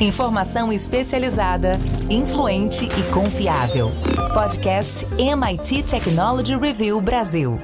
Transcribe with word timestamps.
Informação 0.00 0.72
especializada, 0.72 1.72
influente 2.08 2.86
e 2.86 3.12
confiável. 3.12 3.90
Podcast 4.32 5.06
MIT 5.18 5.82
Technology 5.82 6.56
Review 6.56 6.98
Brasil. 7.02 7.60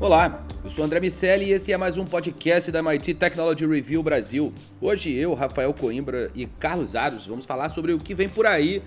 Olá, 0.00 0.46
eu 0.64 0.70
sou 0.70 0.82
André 0.82 0.98
Miceli 0.98 1.44
e 1.44 1.52
esse 1.52 1.74
é 1.74 1.76
mais 1.76 1.98
um 1.98 2.06
podcast 2.06 2.72
da 2.72 2.78
MIT 2.78 3.12
Technology 3.12 3.66
Review 3.66 4.02
Brasil. 4.02 4.50
Hoje 4.80 5.12
eu, 5.12 5.34
Rafael 5.34 5.74
Coimbra 5.74 6.30
e 6.34 6.46
Carlos 6.46 6.96
Aros 6.96 7.26
vamos 7.26 7.44
falar 7.44 7.68
sobre 7.68 7.92
o 7.92 7.98
que 7.98 8.14
vem 8.14 8.30
por 8.30 8.46
aí 8.46 8.82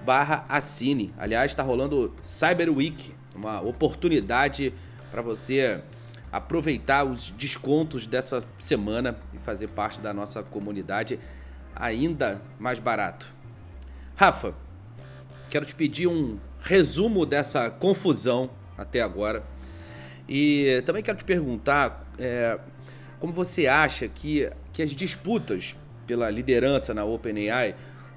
barra 0.04 0.44
assine. 0.48 1.12
Aliás, 1.16 1.52
está 1.52 1.62
rolando 1.62 2.14
Cyber 2.22 2.70
Week, 2.70 3.14
uma 3.34 3.60
oportunidade 3.60 4.72
para 5.10 5.22
você 5.22 5.80
aproveitar 6.30 7.04
os 7.04 7.30
descontos 7.30 8.06
dessa 8.06 8.44
semana 8.58 9.16
e 9.32 9.38
fazer 9.38 9.68
parte 9.68 10.00
da 10.00 10.12
nossa 10.12 10.42
comunidade 10.42 11.18
ainda 11.74 12.42
mais 12.58 12.78
barato. 12.78 13.26
Rafa, 14.14 14.54
quero 15.48 15.64
te 15.64 15.74
pedir 15.74 16.06
um 16.06 16.38
resumo 16.60 17.24
dessa 17.24 17.70
confusão 17.70 18.50
até 18.76 19.00
agora. 19.00 19.42
E 20.28 20.82
também 20.84 21.02
quero 21.02 21.18
te 21.18 21.24
perguntar 21.24 22.04
é, 22.18 22.58
como 23.20 23.32
você 23.32 23.66
acha 23.66 24.08
que, 24.08 24.50
que 24.72 24.82
as 24.82 24.90
disputas 24.90 25.76
pela 26.06 26.28
liderança 26.30 26.92
na 26.92 27.04
OpenAI 27.04 27.74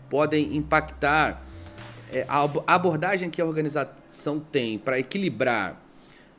podem 0.09 0.55
impactar 0.55 1.46
a 2.27 2.73
abordagem 2.73 3.29
que 3.29 3.41
a 3.41 3.45
organização 3.45 4.39
tem 4.39 4.77
para 4.77 4.99
equilibrar 4.99 5.81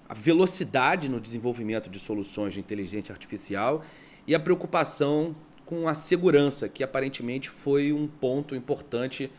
a 0.09 0.15
velocidade 0.15 1.09
no 1.09 1.21
desenvolvimento 1.21 1.91
de 1.91 1.99
soluções 1.99 2.55
de 2.55 2.61
inteligência 2.61 3.13
artificial 3.13 3.83
e 4.27 4.35
a 4.35 4.41
preocupação 4.41 5.37
com 5.67 5.87
a 5.87 5.93
segurança, 5.93 6.69
que 6.69 6.83
aparentemente 6.83 7.51
foi 7.51 7.93
um 7.93 8.07
ponto 8.07 8.55
importante 8.55 9.31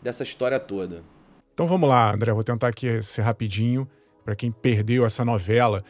dessa 0.00 0.22
história 0.22 0.60
toda. 0.60 1.02
Então 1.52 1.66
vamos 1.66 1.88
lá, 1.88 2.14
André, 2.14 2.32
vou 2.32 2.44
tentar 2.44 2.68
aqui 2.68 3.02
ser 3.02 3.22
rapidinho. 3.22 3.88
Para 4.24 4.36
quem 4.36 4.52
perdeu 4.52 5.04
essa 5.04 5.24
novela, 5.24 5.82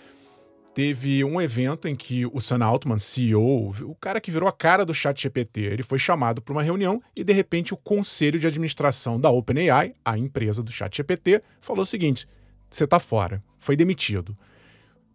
teve 0.75 1.23
um 1.25 1.41
evento 1.41 1.87
em 1.87 1.95
que 1.95 2.25
o 2.27 2.41
Sam 2.41 2.65
Altman, 2.65 2.98
CEO, 2.98 3.70
o 3.83 3.95
cara 3.95 4.20
que 4.20 4.31
virou 4.31 4.48
a 4.48 4.53
cara 4.53 4.84
do 4.84 4.95
chat 4.95 5.20
GPT, 5.20 5.61
ele 5.61 5.83
foi 5.83 5.98
chamado 5.98 6.41
para 6.41 6.53
uma 6.53 6.62
reunião 6.62 7.03
e 7.17 7.23
de 7.23 7.33
repente 7.33 7.75
o 7.75 7.77
conselho 7.77 8.39
de 8.39 8.47
administração 8.47 9.20
da 9.20 9.31
OpenAI, 9.31 9.95
a 10.05 10.17
empresa 10.17 10.62
do 10.62 10.73
chat 10.73 10.97
GPT, 10.97 11.43
falou 11.61 11.83
o 11.83 11.87
seguinte: 11.87 12.27
você 12.70 12.84
está 12.84 12.98
fora, 12.98 13.43
foi 13.59 13.77
demitido. 13.77 14.37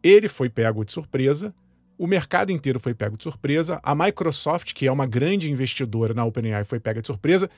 Ele 0.04 0.28
foi 0.28 0.50
pego 0.50 0.86
de 0.86 0.92
surpresa, 0.92 1.54
o 1.98 2.06
mercado 2.06 2.52
inteiro 2.52 2.80
foi 2.80 2.94
pego 2.94 3.18
de 3.18 3.24
surpresa, 3.24 3.80
a 3.82 3.96
Microsoft, 3.96 4.74
que 4.74 4.86
é 4.86 4.92
uma 4.92 5.08
grande 5.08 5.50
investidora 5.50 6.14
na 6.14 6.24
OpenAI, 6.24 6.64
foi 6.64 6.80
pega 6.80 7.02
de 7.02 7.08
surpresa, 7.08 7.50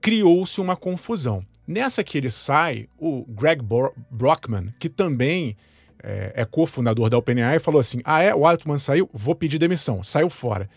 criou-se 0.00 0.60
uma 0.60 0.76
confusão. 0.76 1.44
Nessa 1.66 2.04
que 2.04 2.18
ele 2.18 2.30
sai, 2.30 2.86
o 2.98 3.24
Greg 3.24 3.62
Brockman, 4.10 4.74
que 4.78 4.90
também 4.90 5.56
é, 6.04 6.32
é 6.34 6.44
cofundador 6.44 7.08
da 7.08 7.16
OpenAI, 7.16 7.58
falou 7.58 7.80
assim: 7.80 8.00
Ah, 8.04 8.22
é? 8.22 8.34
O 8.34 8.46
Altman 8.46 8.78
saiu? 8.78 9.08
Vou 9.12 9.34
pedir 9.34 9.58
demissão. 9.58 10.02
Saiu 10.02 10.28
fora. 10.28 10.68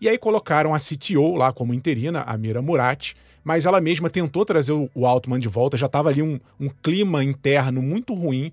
E 0.00 0.08
aí 0.08 0.18
colocaram 0.18 0.74
a 0.74 0.78
CTO 0.78 1.36
lá 1.36 1.52
como 1.52 1.72
interina, 1.72 2.22
a 2.22 2.36
Mira 2.36 2.60
Murati, 2.60 3.14
mas 3.44 3.66
ela 3.66 3.80
mesma 3.80 4.10
tentou 4.10 4.44
trazer 4.44 4.72
o 4.72 5.06
Altman 5.06 5.38
de 5.38 5.46
volta, 5.46 5.76
já 5.76 5.86
estava 5.86 6.08
ali 6.08 6.20
um, 6.20 6.40
um, 6.58 6.68
clima 6.68 7.22
interno 7.22 7.80
muito 7.80 8.12
ruim. 8.12 8.52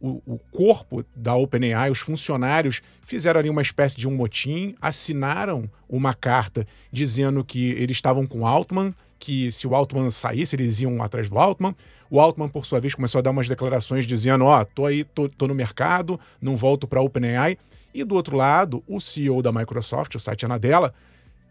O, 0.00 0.22
o 0.24 0.38
corpo 0.50 1.04
da 1.14 1.34
OpenAI, 1.34 1.90
os 1.90 1.98
funcionários, 1.98 2.80
fizeram 3.02 3.40
ali 3.40 3.50
uma 3.50 3.60
espécie 3.60 3.96
de 3.96 4.06
um 4.06 4.14
motim, 4.14 4.74
assinaram 4.80 5.68
uma 5.88 6.14
carta 6.14 6.66
dizendo 6.90 7.44
que 7.44 7.72
eles 7.72 7.96
estavam 7.96 8.24
com 8.24 8.46
Altman, 8.46 8.94
que 9.18 9.50
se 9.50 9.66
o 9.66 9.74
Altman 9.74 10.10
saísse, 10.10 10.56
eles 10.56 10.80
iam 10.80 11.02
atrás 11.02 11.28
do 11.28 11.38
Altman. 11.38 11.74
O 12.10 12.20
Altman, 12.20 12.48
por 12.48 12.64
sua 12.64 12.80
vez, 12.80 12.94
começou 12.94 13.18
a 13.18 13.22
dar 13.22 13.30
umas 13.30 13.48
declarações 13.48 14.06
dizendo: 14.06 14.44
Ó, 14.44 14.60
oh, 14.60 14.64
tô 14.64 14.86
aí, 14.86 15.04
tô, 15.04 15.28
tô 15.28 15.46
no 15.46 15.54
mercado, 15.54 16.18
não 16.40 16.56
volto 16.56 16.86
para 16.86 17.00
OpenAI. 17.00 17.58
E 17.92 18.04
do 18.04 18.14
outro 18.14 18.36
lado, 18.36 18.82
o 18.86 19.00
CEO 19.00 19.42
da 19.42 19.50
Microsoft, 19.50 20.14
o 20.14 20.20
Satya 20.20 20.48
Nadella, 20.48 20.94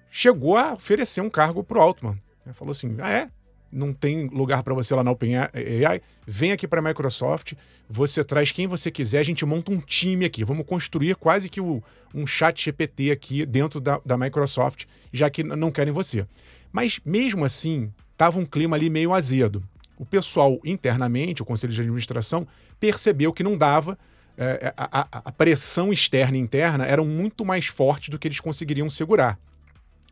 chegou 0.10 0.56
a 0.58 0.74
oferecer 0.74 1.22
um 1.22 1.30
cargo 1.30 1.64
para 1.64 1.78
o 1.78 1.82
Altman. 1.82 2.18
Falou 2.54 2.72
assim: 2.72 2.96
ah, 3.00 3.12
é? 3.12 3.30
Não 3.70 3.92
tem 3.92 4.28
lugar 4.28 4.64
para 4.64 4.74
você 4.74 4.96
lá 4.96 5.04
na 5.04 5.12
OpenAI? 5.12 6.02
Vem 6.26 6.54
aqui 6.54 6.68
para 6.68 6.80
a 6.80 6.84
Microsoft, 6.84 7.54
você 7.90 8.24
traz 8.24 8.52
quem 8.52 8.66
você 8.66 8.90
quiser, 8.90 9.20
a 9.20 9.24
gente 9.24 9.46
monta 9.46 9.72
um 9.72 9.80
time 9.80 10.26
aqui. 10.26 10.44
Vamos 10.44 10.66
construir 10.66 11.16
quase 11.16 11.50
que 11.50 11.60
o, 11.60 11.84
um 12.14 12.26
chat 12.26 12.64
GPT 12.64 13.12
aqui 13.12 13.46
dentro 13.46 13.82
da, 13.82 14.00
da 14.06 14.18
Microsoft, 14.18 14.86
já 15.12 15.30
que 15.30 15.44
não 15.44 15.70
querem 15.70 15.94
você. 15.94 16.26
Mas 16.72 17.00
mesmo 17.06 17.46
assim, 17.46 17.92
estava 18.12 18.40
um 18.40 18.46
clima 18.46 18.76
ali 18.76 18.90
meio 18.90 19.14
azedo. 19.14 19.64
O 19.98 20.06
pessoal 20.06 20.60
internamente, 20.64 21.42
o 21.42 21.46
conselho 21.46 21.74
de 21.74 21.82
administração, 21.82 22.48
percebeu 22.80 23.34
que 23.34 23.44
não 23.44 23.58
dava. 23.58 23.98
É, 24.40 24.72
a, 24.78 25.02
a, 25.02 25.08
a, 25.26 25.32
pressão 25.32 25.92
externa 25.92 26.38
e 26.38 26.40
interna 26.40 26.86
eram 26.86 27.06
muito 27.06 27.44
mais 27.44 27.66
fortes 27.66 28.10
do 28.10 28.20
que 28.20 28.28
eles 28.28 28.40
conseguiriam 28.40 28.88
segurar. 28.88 29.40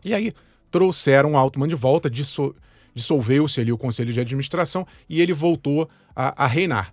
E 0.03 0.15
aí 0.15 0.33
trouxeram 0.71 1.33
o 1.33 1.37
Altman 1.37 1.67
de 1.67 1.75
volta, 1.75 2.09
dissol, 2.09 2.55
dissolveu-se 2.95 3.61
ali 3.61 3.71
o 3.71 3.77
conselho 3.77 4.11
de 4.11 4.19
administração 4.19 4.87
e 5.07 5.21
ele 5.21 5.31
voltou 5.31 5.87
a, 6.15 6.43
a 6.43 6.47
reinar. 6.47 6.91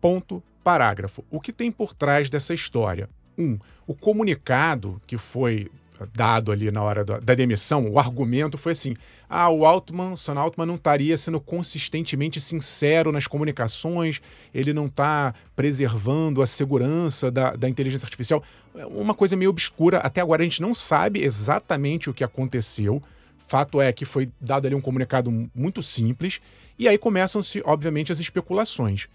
Ponto, 0.00 0.40
parágrafo. 0.62 1.24
O 1.30 1.40
que 1.40 1.52
tem 1.52 1.72
por 1.72 1.92
trás 1.92 2.30
dessa 2.30 2.54
história? 2.54 3.08
Um, 3.36 3.58
o 3.86 3.94
comunicado 3.94 5.02
que 5.06 5.18
foi 5.18 5.70
dado 6.12 6.50
ali 6.50 6.70
na 6.70 6.82
hora 6.82 7.04
da, 7.04 7.18
da, 7.20 7.34
demissão, 7.34 7.88
o 7.88 7.98
argumento 7.98 8.58
foi 8.58 8.72
assim: 8.72 8.94
ah, 9.28 9.48
o 9.48 9.64
Altman, 9.64 10.16
Sam 10.16 10.38
Altman 10.38 10.66
não 10.66 10.74
estaria 10.74 11.16
sendo 11.16 11.40
consistentemente 11.40 12.40
sincero 12.40 13.12
nas 13.12 13.26
comunicações, 13.26 14.20
ele 14.52 14.72
não 14.72 14.86
está 14.86 15.34
preservando 15.54 16.42
a 16.42 16.46
segurança 16.46 17.30
da, 17.30 17.54
da 17.54 17.68
inteligência 17.68 18.06
artificial. 18.06 18.42
É 18.74 18.84
uma 18.86 19.14
coisa 19.14 19.36
meio 19.36 19.50
obscura, 19.50 19.98
até 19.98 20.20
agora 20.20 20.42
a 20.42 20.44
gente 20.44 20.60
não 20.60 20.74
sabe 20.74 21.22
exatamente 21.22 22.10
o 22.10 22.14
que 22.14 22.24
aconteceu. 22.24 23.02
Fato 23.46 23.80
é 23.80 23.92
que 23.92 24.04
foi 24.04 24.30
dado 24.40 24.66
ali 24.66 24.74
um 24.74 24.80
comunicado 24.80 25.30
muito 25.54 25.82
simples, 25.82 26.40
e 26.78 26.88
aí 26.88 26.98
começam-se, 26.98 27.62
obviamente, 27.64 28.10
as 28.10 28.18
especulações. 28.18 29.06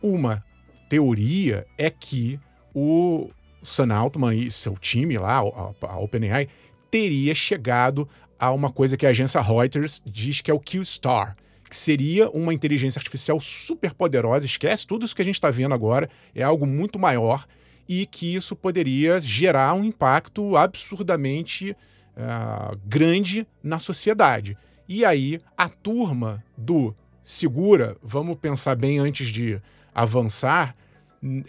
Uma 0.00 0.44
teoria 0.88 1.66
é 1.76 1.90
que 1.90 2.38
o, 2.74 3.30
Sam 3.64 3.92
Altman 3.94 4.36
e 4.36 4.50
seu 4.50 4.76
time 4.76 5.18
lá, 5.18 5.38
a, 5.38 5.98
OpenAI, 5.98 6.48
teria 6.90 7.34
chegado 7.34 8.08
a 8.38 8.52
uma 8.52 8.70
coisa 8.70 8.96
que 8.96 9.06
a 9.06 9.10
agência 9.10 9.40
Reuters 9.40 10.02
diz 10.04 10.40
que 10.40 10.50
é 10.50 10.54
o 10.54 10.60
Q-Star, 10.60 11.34
que 11.68 11.76
seria 11.76 12.28
uma 12.30 12.54
inteligência 12.54 12.98
artificial 12.98 13.40
super 13.40 13.94
poderosa, 13.94 14.46
esquece 14.46 14.86
tudo 14.86 15.04
isso 15.04 15.16
que 15.16 15.22
a 15.22 15.24
gente 15.24 15.36
está 15.36 15.50
vendo 15.50 15.74
agora, 15.74 16.08
é 16.34 16.42
algo 16.42 16.66
muito 16.66 16.98
maior 16.98 17.46
e 17.88 18.06
que 18.06 18.34
isso 18.34 18.54
poderia 18.54 19.20
gerar 19.20 19.74
um 19.74 19.84
impacto 19.84 20.56
absurdamente 20.56 21.72
uh, 22.16 22.76
grande 22.86 23.46
na 23.62 23.78
sociedade. 23.78 24.56
E 24.88 25.04
aí 25.04 25.40
a 25.56 25.68
turma 25.68 26.44
do 26.56 26.94
segura, 27.22 27.96
vamos 28.02 28.38
pensar 28.38 28.76
bem 28.76 28.98
antes 28.98 29.28
de 29.28 29.60
avançar, 29.94 30.76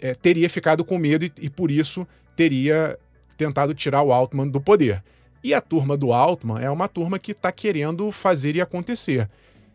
é, 0.00 0.14
teria 0.14 0.48
ficado 0.48 0.84
com 0.84 0.98
medo 0.98 1.24
e, 1.24 1.32
e, 1.40 1.50
por 1.50 1.70
isso 1.70 2.06
teria 2.34 2.98
tentado 3.36 3.74
tirar 3.74 4.02
o 4.02 4.12
Altman 4.12 4.48
do 4.48 4.60
poder. 4.60 5.02
E 5.42 5.54
a 5.54 5.60
turma 5.60 5.96
do 5.96 6.12
Altman 6.12 6.60
é 6.60 6.70
uma 6.70 6.88
turma 6.88 7.18
que 7.18 7.32
está 7.32 7.52
querendo 7.52 8.10
fazer 8.10 8.56
e 8.56 8.60
acontecer. 8.60 9.28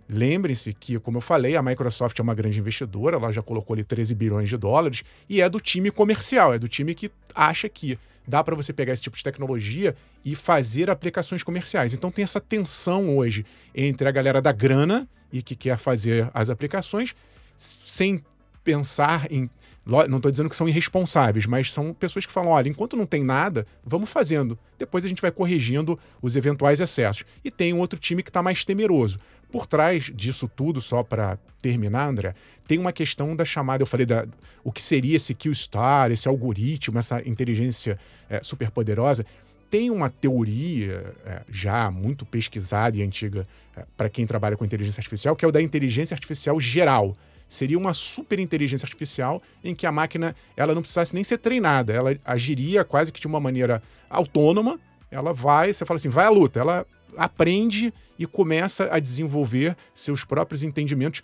Lembrem-se 0.09 0.74
que, 0.74 1.00
como 1.00 1.18
eu 1.18 1.21
falei, 1.21 1.56
a 1.56 1.62
Microsoft 1.62 2.19
é 2.19 2.21
uma 2.21 2.36
grande 2.36 2.59
investidora, 2.59 3.15
ela 3.15 3.31
já 3.31 3.42
colocou 3.42 3.74
ali 3.74 3.83
13 3.83 4.13
bilhões 4.13 4.50
de 4.50 4.57
dólares 4.57 5.03
e 5.30 5.39
é 5.42 5.48
do 5.48 5.59
time 5.59 5.89
comercial, 5.89 6.53
é 6.53 6.59
do 6.59 6.68
time 6.68 6.94
que 6.94 7.09
acha 7.33 7.69
que 7.69 7.98
dá 8.27 8.44
para 8.44 8.56
você 8.56 8.74
pegar 8.74 8.92
esse 8.92 9.01
tipo 9.01 9.15
de 9.15 9.24
tecnologia 9.24 9.95
e 10.25 10.36
fazer 10.36 10.89
aplicações 10.89 11.44
comerciais. 11.44 11.94
Então 11.94 12.12
tem 12.12 12.24
essa 12.24 12.42
tensão 12.42 13.15
hoje 13.15 13.45
entre 13.74 14.07
a 14.07 14.12
galera 14.12 14.42
da 14.42 14.51
grana 14.51 15.07
e 15.31 15.42
que 15.42 15.56
quer 15.56 15.77
fazer 15.77 16.30
as 16.33 16.50
aplicações 16.50 17.15
sem 17.56 18.21
pensar 18.63 19.31
em 19.31 19.50
não 19.86 20.18
estou 20.18 20.30
dizendo 20.30 20.50
que 20.50 20.56
são 20.56 20.69
irresponsáveis, 20.69 21.45
mas 21.45 21.74
são 21.74 21.94
pessoas 21.94 22.25
que 22.25 22.31
falam: 22.31 22.51
olha, 22.51 22.69
enquanto 22.69 22.95
não 22.95 23.06
tem 23.06 23.24
nada, 23.24 23.66
vamos 23.83 24.10
fazendo. 24.10 24.57
Depois 24.78 25.04
a 25.04 25.07
gente 25.07 25.22
vai 25.22 25.31
corrigindo 25.31 25.98
os 26.22 26.36
eventuais 26.36 26.80
excessos. 26.80 27.24
E 27.44 27.50
tem 27.50 27.74
um 27.74 27.80
outro 27.80 28.00
time 28.00 28.22
que 28.22 28.30
está 28.30 28.44
mais 28.44 28.63
temeroso. 28.63 29.19
Por 29.51 29.66
trás 29.66 30.12
disso 30.16 30.50
tudo, 30.56 30.80
só 30.80 31.04
para 31.04 31.38
terminar, 31.62 32.07
André, 32.07 32.36
tem 32.68 32.78
uma 32.78 32.94
questão 32.94 33.36
da 33.36 33.44
chamada, 33.44 33.83
eu 33.83 33.88
falei, 33.88 34.06
da, 34.06 34.25
o 34.63 34.72
que 34.72 34.81
seria 34.81 35.18
esse 35.18 35.33
Q-Star, 35.33 36.10
esse 36.12 36.27
algoritmo, 36.27 36.98
essa 37.00 37.22
inteligência 37.27 38.00
é, 38.30 38.42
superpoderosa. 38.42 39.25
Tem 39.69 39.89
uma 39.89 40.10
teoria 40.10 41.13
é, 41.25 41.42
já 41.50 41.89
muito 41.89 42.25
pesquisada 42.25 42.95
e 42.98 43.04
antiga 43.04 43.48
é, 43.75 43.84
para 43.98 44.10
quem 44.10 44.25
trabalha 44.25 44.56
com 44.56 44.63
inteligência 44.63 45.01
artificial, 45.01 45.36
que 45.36 45.44
é 45.44 45.48
o 45.48 45.51
da 45.51 45.62
inteligência 45.62 46.13
artificial 46.13 46.60
geral 46.60 47.16
seria 47.51 47.77
uma 47.77 47.94
super 47.94 48.39
inteligência 48.39 48.86
artificial 48.86 49.42
em 49.62 49.75
que 49.75 49.86
a 49.86 49.92
máquina 49.92 50.33
ela 50.56 50.74
não 50.74 50.81
precisasse 50.81 51.13
nem 51.13 51.21
ser 51.21 51.38
treinada, 51.38 51.92
ela 51.92 52.18
agiria 52.24 52.86
quase 52.86 53.12
que 53.12 53.19
de 53.19 53.27
uma 53.27 53.42
maneira 53.42 53.83
autônoma. 54.09 54.80
Ela 55.12 55.33
vai, 55.33 55.74
você 55.74 55.86
fala 55.86 55.98
assim, 55.98 56.07
vai 56.07 56.25
à 56.25 56.30
luta, 56.30 56.62
ela 56.62 56.86
aprende 57.18 57.94
e 58.18 58.25
começa 58.25 58.88
a 58.89 59.00
desenvolver 59.00 59.75
seus 59.94 60.24
próprios 60.24 60.63
entendimentos, 60.63 61.21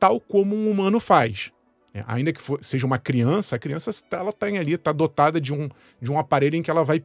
tal 0.00 0.20
como 0.20 0.56
um 0.56 0.68
humano 0.68 0.98
faz. 0.98 1.52
É, 1.94 2.02
ainda 2.08 2.32
que 2.32 2.40
for, 2.40 2.58
seja 2.60 2.84
uma 2.84 2.98
criança, 2.98 3.54
a 3.54 3.58
criança 3.58 3.92
ela 4.10 4.32
tem 4.32 4.58
ali, 4.58 4.72
está 4.72 4.90
dotada 4.90 5.40
de 5.40 5.54
um, 5.54 5.68
de 6.02 6.10
um 6.10 6.18
aparelho 6.18 6.56
em 6.56 6.62
que 6.62 6.72
ela 6.72 6.82
vai 6.82 7.04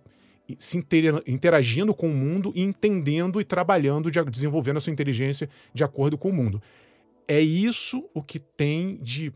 se 0.58 0.84
interagindo 1.28 1.94
com 1.94 2.08
o 2.08 2.14
mundo 2.14 2.52
e 2.56 2.64
entendendo 2.64 3.40
e 3.40 3.46
trabalhando, 3.46 4.10
de, 4.10 4.22
desenvolvendo 4.26 4.78
a 4.78 4.82
sua 4.82 4.92
inteligência 4.92 5.48
de 5.74 5.84
acordo 5.84 6.18
com 6.18 6.30
o 6.30 6.34
mundo 6.34 6.60
é 7.28 7.40
isso 7.40 8.10
o 8.14 8.22
que 8.22 8.40
tem 8.40 8.98
de 9.02 9.34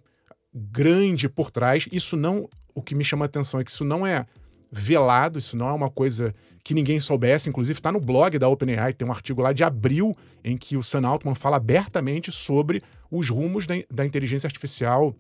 grande 0.54 1.30
por 1.30 1.52
trás. 1.52 1.88
Isso 1.92 2.16
não. 2.18 2.50
O 2.74 2.82
que 2.82 2.96
me 2.96 3.04
chama 3.04 3.26
a 3.26 3.28
atenção 3.28 3.60
é 3.60 3.64
que 3.64 3.72
isso 3.72 3.84
não 3.84 4.06
é 4.06 4.26
velado, 4.72 5.40
isso 5.40 5.56
não 5.56 5.70
é 5.70 5.74
uma 5.74 5.90
coisa 5.90 6.34
que 6.64 6.74
ninguém 6.74 7.00
soubesse. 7.00 7.50
Inclusive, 7.50 7.80
está 7.80 7.92
no 7.92 8.00
blog 8.00 8.38
da 8.38 8.48
OpenAI, 8.48 8.94
tem 8.94 9.08
um 9.08 9.12
artigo 9.12 9.42
lá 9.42 9.54
de 9.54 9.64
abril 9.64 10.14
em 10.44 10.58
que 10.58 10.76
o 10.76 10.84
Sam 10.84 11.08
Altman 11.08 11.36
fala 11.36 11.58
abertamente 11.58 12.32
sobre 12.32 12.82
os 13.10 13.30
rumos 13.30 13.66
da, 13.66 13.76
da 13.92 14.06
inteligência 14.06 14.48
artificial 14.48 15.16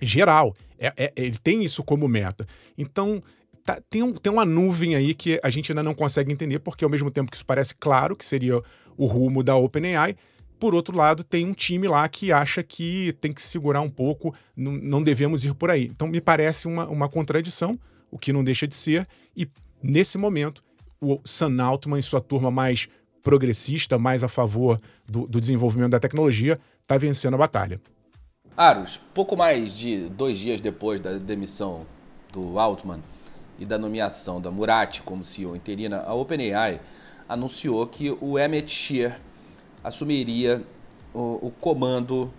geral. 0.00 0.54
É, 0.78 0.92
é, 0.96 1.12
ele 1.16 1.38
tem 1.38 1.64
isso 1.64 1.82
como 1.82 2.08
meta. 2.08 2.46
Então, 2.76 3.22
tá, 3.64 3.80
tem, 3.88 4.02
um, 4.02 4.12
tem 4.12 4.32
uma 4.32 4.44
nuvem 4.44 4.94
aí 4.94 5.14
que 5.14 5.40
a 5.42 5.50
gente 5.50 5.72
ainda 5.72 5.82
não 5.82 5.94
consegue 5.94 6.32
entender, 6.32 6.58
porque 6.58 6.84
ao 6.84 6.90
mesmo 6.90 7.10
tempo 7.10 7.30
que 7.30 7.36
isso 7.36 7.46
parece 7.46 7.74
claro 7.74 8.16
que 8.16 8.24
seria 8.24 8.60
o 8.96 9.06
rumo 9.06 9.42
da 9.42 9.56
OpenAI, 9.56 10.16
por 10.58 10.74
outro 10.74 10.96
lado, 10.96 11.22
tem 11.22 11.46
um 11.46 11.52
time 11.52 11.86
lá 11.86 12.08
que 12.08 12.32
acha 12.32 12.62
que 12.62 13.12
tem 13.20 13.32
que 13.32 13.42
segurar 13.42 13.80
um 13.80 13.90
pouco, 13.90 14.34
não, 14.56 14.72
não 14.72 15.02
devemos 15.02 15.44
ir 15.44 15.54
por 15.54 15.70
aí. 15.70 15.84
Então, 15.84 16.08
me 16.08 16.20
parece 16.20 16.66
uma, 16.66 16.86
uma 16.86 17.08
contradição, 17.08 17.78
o 18.10 18.18
que 18.18 18.32
não 18.32 18.42
deixa 18.42 18.66
de 18.66 18.74
ser, 18.74 19.06
e 19.36 19.48
nesse 19.82 20.16
momento, 20.16 20.62
o 21.00 21.20
Sam 21.24 21.62
Altman 21.62 21.98
e 21.98 22.02
sua 22.02 22.20
turma 22.20 22.50
mais 22.50 22.88
progressista, 23.22 23.98
mais 23.98 24.22
a 24.22 24.28
favor 24.28 24.80
do, 25.06 25.26
do 25.26 25.40
desenvolvimento 25.40 25.90
da 25.90 26.00
tecnologia, 26.00 26.58
está 26.82 26.96
vencendo 26.96 27.34
a 27.34 27.38
batalha. 27.38 27.80
Aros, 28.56 29.00
pouco 29.12 29.36
mais 29.36 29.72
de 29.72 30.08
dois 30.08 30.38
dias 30.38 30.60
depois 30.60 31.00
da 31.00 31.12
demissão 31.14 31.86
do 32.32 32.58
Altman 32.58 33.00
e 33.58 33.66
da 33.66 33.76
nomeação 33.76 34.40
da 34.40 34.50
Murati 34.50 35.02
como 35.02 35.24
CEO 35.24 35.56
interina, 35.56 36.02
a 36.02 36.14
OpenAI 36.14 36.80
anunciou 37.28 37.86
que 37.86 38.16
o 38.20 38.38
Emmett 38.38 38.70
Shear 38.70 39.20
assumiria 39.86 40.64
o, 41.14 41.46
o 41.46 41.52
comando 41.60 42.32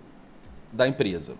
da 0.71 0.85
empresa. 0.85 1.35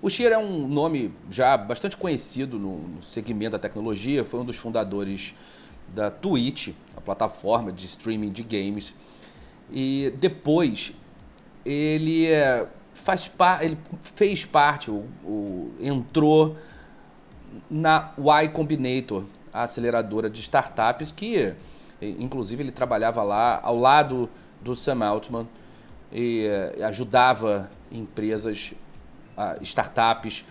O 0.00 0.08
Shear 0.08 0.32
é 0.32 0.38
um 0.38 0.66
nome 0.66 1.12
já 1.30 1.54
bastante 1.58 1.94
conhecido 1.94 2.58
no, 2.58 2.78
no, 2.78 3.02
segmento 3.02 3.52
da 3.52 3.58
tecnologia, 3.58 4.24
foi 4.24 4.40
um 4.40 4.44
dos 4.44 4.56
fundadores 4.56 5.34
da 5.88 6.10
Twitch, 6.10 6.70
a 6.96 7.00
plataforma 7.02 7.70
de 7.70 7.84
streaming 7.84 8.32
de 8.32 8.42
games. 8.42 8.94
E 9.70 10.12
depois 10.18 10.92
ele 11.64 12.26
é, 12.26 12.66
faz 12.94 13.28
pa 13.28 13.62
ele 13.62 13.76
fez 14.00 14.46
parte, 14.46 14.90
o, 14.90 15.04
o, 15.22 15.74
entrou 15.80 16.56
na 17.70 18.12
Y 18.18 18.48
Combinator, 18.48 19.24
a 19.52 19.64
aceleradora 19.64 20.30
de 20.30 20.40
startups 20.40 21.10
que 21.10 21.54
inclusive 22.00 22.62
ele 22.62 22.72
trabalhava 22.72 23.22
lá 23.22 23.58
ao 23.62 23.78
lado 23.78 24.28
do 24.66 24.76
Sam 24.76 25.04
Altman 25.04 25.48
e, 26.12 26.46
e 26.76 26.82
ajudava 26.82 27.70
empresas, 27.90 28.72
startups, 29.62 30.44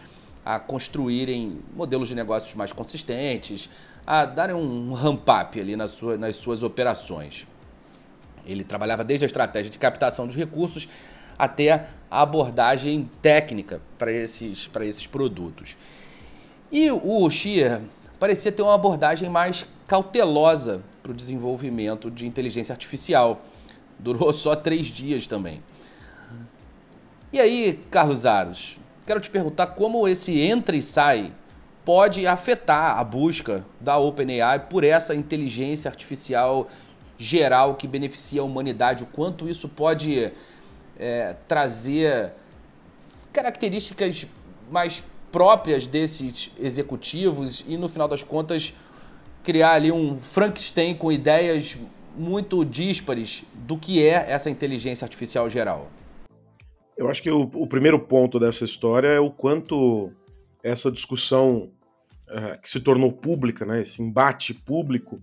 a 0.46 0.60
construírem 0.60 1.60
modelos 1.76 2.08
de 2.08 2.16
negócios 2.16 2.54
mais 2.54 2.72
consistentes, 2.72 3.70
a 4.06 4.26
darem 4.26 4.56
um 4.56 4.94
ramp-up 4.94 5.60
ali 5.60 5.76
na 5.76 5.88
sua, 5.88 6.18
nas 6.18 6.36
suas 6.36 6.62
operações. 6.64 7.48
Ele 8.46 8.64
trabalhava 8.64 9.04
desde 9.04 9.26
a 9.26 9.28
estratégia 9.28 9.72
de 9.72 9.80
captação 9.80 10.28
dos 10.28 10.36
recursos 10.36 10.88
até 11.38 11.88
a 12.10 12.22
abordagem 12.22 13.10
técnica 13.22 13.82
para 13.98 14.12
esses, 14.12 14.70
esses 14.82 15.08
produtos. 15.08 15.76
E 16.72 16.92
o 16.92 17.30
Shear 17.30 17.82
parecia 18.20 18.52
ter 18.52 18.62
uma 18.62 18.76
abordagem 18.76 19.30
mais 19.30 19.66
cautelosa 19.88 20.82
para 21.02 21.12
o 21.12 21.16
desenvolvimento 21.16 22.10
de 22.10 22.26
inteligência 22.26 22.74
artificial. 22.74 23.42
Durou 24.00 24.32
só 24.34 24.56
três 24.56 24.88
dias 24.88 25.28
também. 25.28 25.62
E 27.32 27.40
aí, 27.40 27.80
Carlos 27.92 28.26
Aros, 28.26 28.78
quero 29.06 29.20
te 29.20 29.30
perguntar 29.30 29.68
como 29.68 30.08
esse 30.08 30.40
entra 30.40 30.76
e 30.76 30.82
sai 30.82 31.34
pode 31.84 32.26
afetar 32.26 32.98
a 32.98 33.04
busca 33.04 33.64
da 33.80 33.98
OpenAI 33.98 34.60
por 34.60 34.84
essa 34.84 35.14
inteligência 35.14 35.88
artificial 35.88 36.68
geral 37.18 37.76
que 37.76 37.88
beneficia 37.88 38.42
a 38.42 38.44
humanidade, 38.44 39.04
o 39.04 39.06
quanto 39.06 39.48
isso 39.48 39.70
pode 39.70 40.32
é, 41.00 41.36
trazer 41.48 42.34
características 43.32 44.26
mais 44.72 45.04
próprias 45.32 45.86
desses 45.86 46.52
executivos 46.60 47.64
e, 47.68 47.78
no 47.78 47.88
final 47.88 48.08
das 48.08 48.24
contas, 48.24 48.74
criar 49.44 49.74
ali 49.74 49.92
um 49.92 50.20
Frankenstein 50.20 50.96
com 50.96 51.12
ideias 51.12 51.78
muito 52.18 52.64
díspares 52.64 53.44
do 53.54 53.78
que 53.78 54.06
é 54.06 54.26
essa 54.30 54.50
inteligência 54.50 55.06
artificial 55.06 55.50
geral? 55.50 55.90
Eu 56.98 57.10
acho 57.10 57.22
que 57.22 57.30
o, 57.30 57.42
o 57.54 57.68
primeiro 57.68 58.00
ponto 58.00 58.40
dessa 58.40 58.64
história 58.64 59.08
é 59.10 59.20
o 59.20 59.30
quanto 59.30 60.12
essa 60.64 60.92
discussão 60.92 61.72
uh, 62.30 62.60
que 62.62 62.70
se 62.70 62.80
tornou 62.80 63.12
pública, 63.12 63.66
né, 63.66 63.82
esse 63.82 64.02
embate 64.02 64.54
público, 64.54 65.22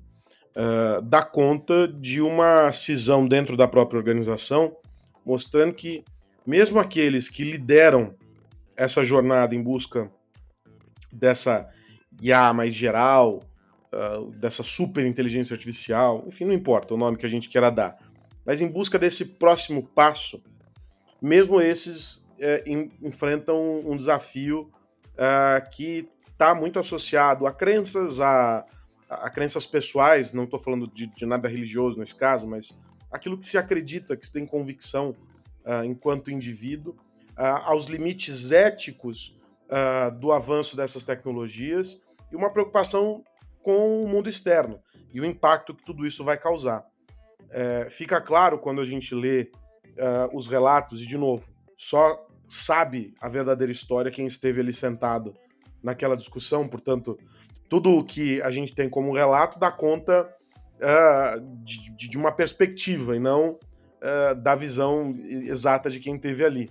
uh, 0.56 1.02
dá 1.02 1.22
conta 1.22 1.88
de 1.88 2.20
uma 2.20 2.70
cisão 2.72 3.26
dentro 3.26 3.56
da 3.56 3.66
própria 3.66 3.98
organização, 3.98 4.76
mostrando 5.24 5.74
que 5.74 6.04
mesmo 6.46 6.78
aqueles 6.78 7.28
que 7.28 7.44
lideram 7.44 8.14
essa 8.76 9.04
jornada 9.04 9.54
em 9.54 9.62
busca 9.62 10.10
dessa 11.12 11.68
IA 12.20 12.52
mais 12.52 12.74
geral, 12.74 13.40
uh, 13.92 14.30
dessa 14.32 14.62
super 14.62 15.04
inteligência 15.04 15.54
artificial, 15.54 16.24
enfim, 16.26 16.44
não 16.44 16.52
importa 16.52 16.94
o 16.94 16.96
nome 16.96 17.16
que 17.16 17.26
a 17.26 17.28
gente 17.28 17.48
queira 17.48 17.70
dar, 17.70 17.96
mas 18.44 18.60
em 18.60 18.68
busca 18.68 18.98
desse 18.98 19.36
próximo 19.36 19.82
passo, 19.82 20.42
mesmo 21.20 21.60
esses 21.60 22.28
é, 22.40 22.64
em, 22.66 22.90
enfrentam 23.02 23.80
um 23.86 23.94
desafio 23.94 24.70
uh, 25.12 25.70
que 25.70 26.08
está 26.32 26.54
muito 26.54 26.78
associado 26.78 27.46
a 27.46 27.52
crenças, 27.52 28.20
a, 28.20 28.66
a 29.08 29.30
crenças 29.30 29.66
pessoais, 29.66 30.32
não 30.32 30.44
estou 30.44 30.58
falando 30.58 30.88
de, 30.88 31.06
de, 31.06 31.24
nada 31.24 31.48
religioso 31.48 31.98
nesse 31.98 32.16
caso, 32.16 32.48
mas 32.48 32.76
aquilo 33.12 33.38
que 33.38 33.46
se 33.46 33.56
acredita, 33.56 34.16
que 34.16 34.26
se 34.26 34.32
tem 34.32 34.44
convicção 34.44 35.10
uh, 35.64 35.84
enquanto 35.84 36.30
indivíduo, 36.30 36.96
aos 37.34 37.86
limites 37.86 38.52
éticos 38.52 39.34
do 40.20 40.32
avanço 40.32 40.76
dessas 40.76 41.02
tecnologias 41.02 42.02
e 42.30 42.36
uma 42.36 42.52
preocupação 42.52 43.24
com 43.62 44.02
o 44.02 44.08
mundo 44.08 44.28
externo 44.28 44.80
e 45.12 45.20
o 45.20 45.24
impacto 45.24 45.74
que 45.74 45.84
tudo 45.84 46.06
isso 46.06 46.24
vai 46.24 46.36
causar. 46.36 46.84
É, 47.50 47.88
fica 47.90 48.20
claro 48.20 48.58
quando 48.58 48.80
a 48.80 48.84
gente 48.84 49.14
lê 49.14 49.50
uh, 49.98 50.36
os 50.36 50.46
relatos, 50.46 51.02
e 51.02 51.06
de 51.06 51.18
novo, 51.18 51.52
só 51.76 52.26
sabe 52.48 53.14
a 53.20 53.28
verdadeira 53.28 53.72
história 53.72 54.10
quem 54.10 54.26
esteve 54.26 54.60
ali 54.60 54.72
sentado 54.72 55.34
naquela 55.82 56.16
discussão, 56.16 56.66
portanto, 56.66 57.18
tudo 57.68 57.90
o 57.90 58.04
que 58.04 58.40
a 58.42 58.50
gente 58.50 58.74
tem 58.74 58.88
como 58.88 59.12
relato 59.12 59.58
dá 59.58 59.70
conta 59.70 60.28
uh, 60.76 61.40
de, 61.62 62.08
de, 62.08 62.16
uma 62.16 62.32
perspectiva 62.32 63.16
e 63.16 63.18
não 63.18 63.52
uh, 63.52 64.34
da 64.34 64.54
visão 64.54 65.14
exata 65.18 65.90
de 65.90 65.98
quem 65.98 66.16
esteve 66.16 66.44
ali. 66.44 66.70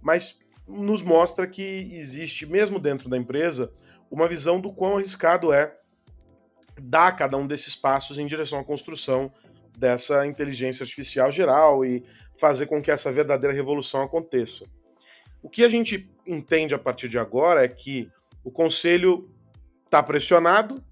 Mas 0.00 0.44
nos 0.66 1.02
mostra 1.02 1.46
que 1.46 1.90
existe, 1.92 2.46
mesmo 2.46 2.78
dentro 2.78 3.08
da 3.08 3.16
empresa, 3.16 3.72
uma 4.10 4.28
visão 4.28 4.60
do 4.60 4.72
quão 4.72 4.96
arriscado 4.96 5.52
é 5.52 5.76
dar 6.80 7.12
cada 7.12 7.36
um 7.36 7.46
desses 7.46 7.74
passos 7.74 8.18
em 8.18 8.26
direção 8.26 8.58
à 8.58 8.64
construção 8.64 9.32
dessa 9.76 10.26
inteligência 10.26 10.82
artificial 10.82 11.30
geral 11.30 11.84
e 11.84 12.04
fazer 12.36 12.66
com 12.66 12.82
que 12.82 12.90
essa 12.90 13.12
verdadeira 13.12 13.54
revolução 13.54 14.02
aconteça. 14.02 14.66
O 15.42 15.48
que 15.48 15.64
a 15.64 15.68
gente 15.68 16.10
entende 16.26 16.74
a 16.74 16.78
partir 16.78 17.08
de 17.08 17.18
agora 17.18 17.64
é 17.64 17.68
que 17.68 18.10
o 18.44 18.50
conselho 18.50 19.28
está 19.84 20.02
pressionado 20.02 20.82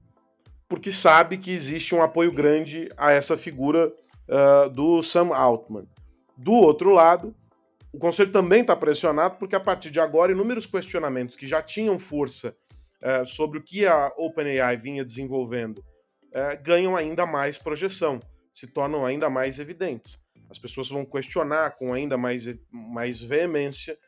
porque 0.68 0.90
sabe 0.90 1.38
que 1.38 1.50
existe 1.50 1.94
um 1.94 2.02
apoio 2.02 2.32
grande 2.32 2.88
a 2.96 3.12
essa 3.12 3.36
figura 3.36 3.92
uh, 4.28 4.70
do 4.70 5.02
Sam 5.02 5.34
Altman. 5.34 5.86
Do 6.36 6.52
outro 6.52 6.92
lado, 6.92 7.34
o 7.92 7.98
conselho 7.98 8.30
também 8.32 8.60
está 8.60 8.74
pressionado 8.74 9.36
porque 9.36 9.56
a 9.56 9.60
partir 9.60 9.90
de 9.90 10.00
agora 10.00 10.32
inúmeros 10.32 10.66
questionamentos 10.66 11.36
que 11.36 11.46
já 11.46 11.62
tinham 11.62 11.98
força 11.98 12.54
uh, 13.02 13.26
sobre 13.26 13.58
o 13.58 13.62
que 13.62 13.86
a 13.86 14.12
OpenAI 14.16 14.76
vinha 14.76 15.04
desenvolvendo 15.04 15.78
uh, 15.78 16.62
ganham 16.62 16.96
ainda 16.96 17.26
mais 17.26 17.58
projeção, 17.58 18.20
se 18.52 18.66
tornam 18.66 19.04
ainda 19.04 19.28
mais 19.30 19.58
evidentes. 19.58 20.18
As 20.48 20.58
pessoas 20.58 20.88
vão 20.88 21.04
questionar 21.04 21.76
com 21.76 21.92
ainda 21.92 22.16
mais, 22.16 22.44
mais 22.70 23.20
veemência 23.20 23.98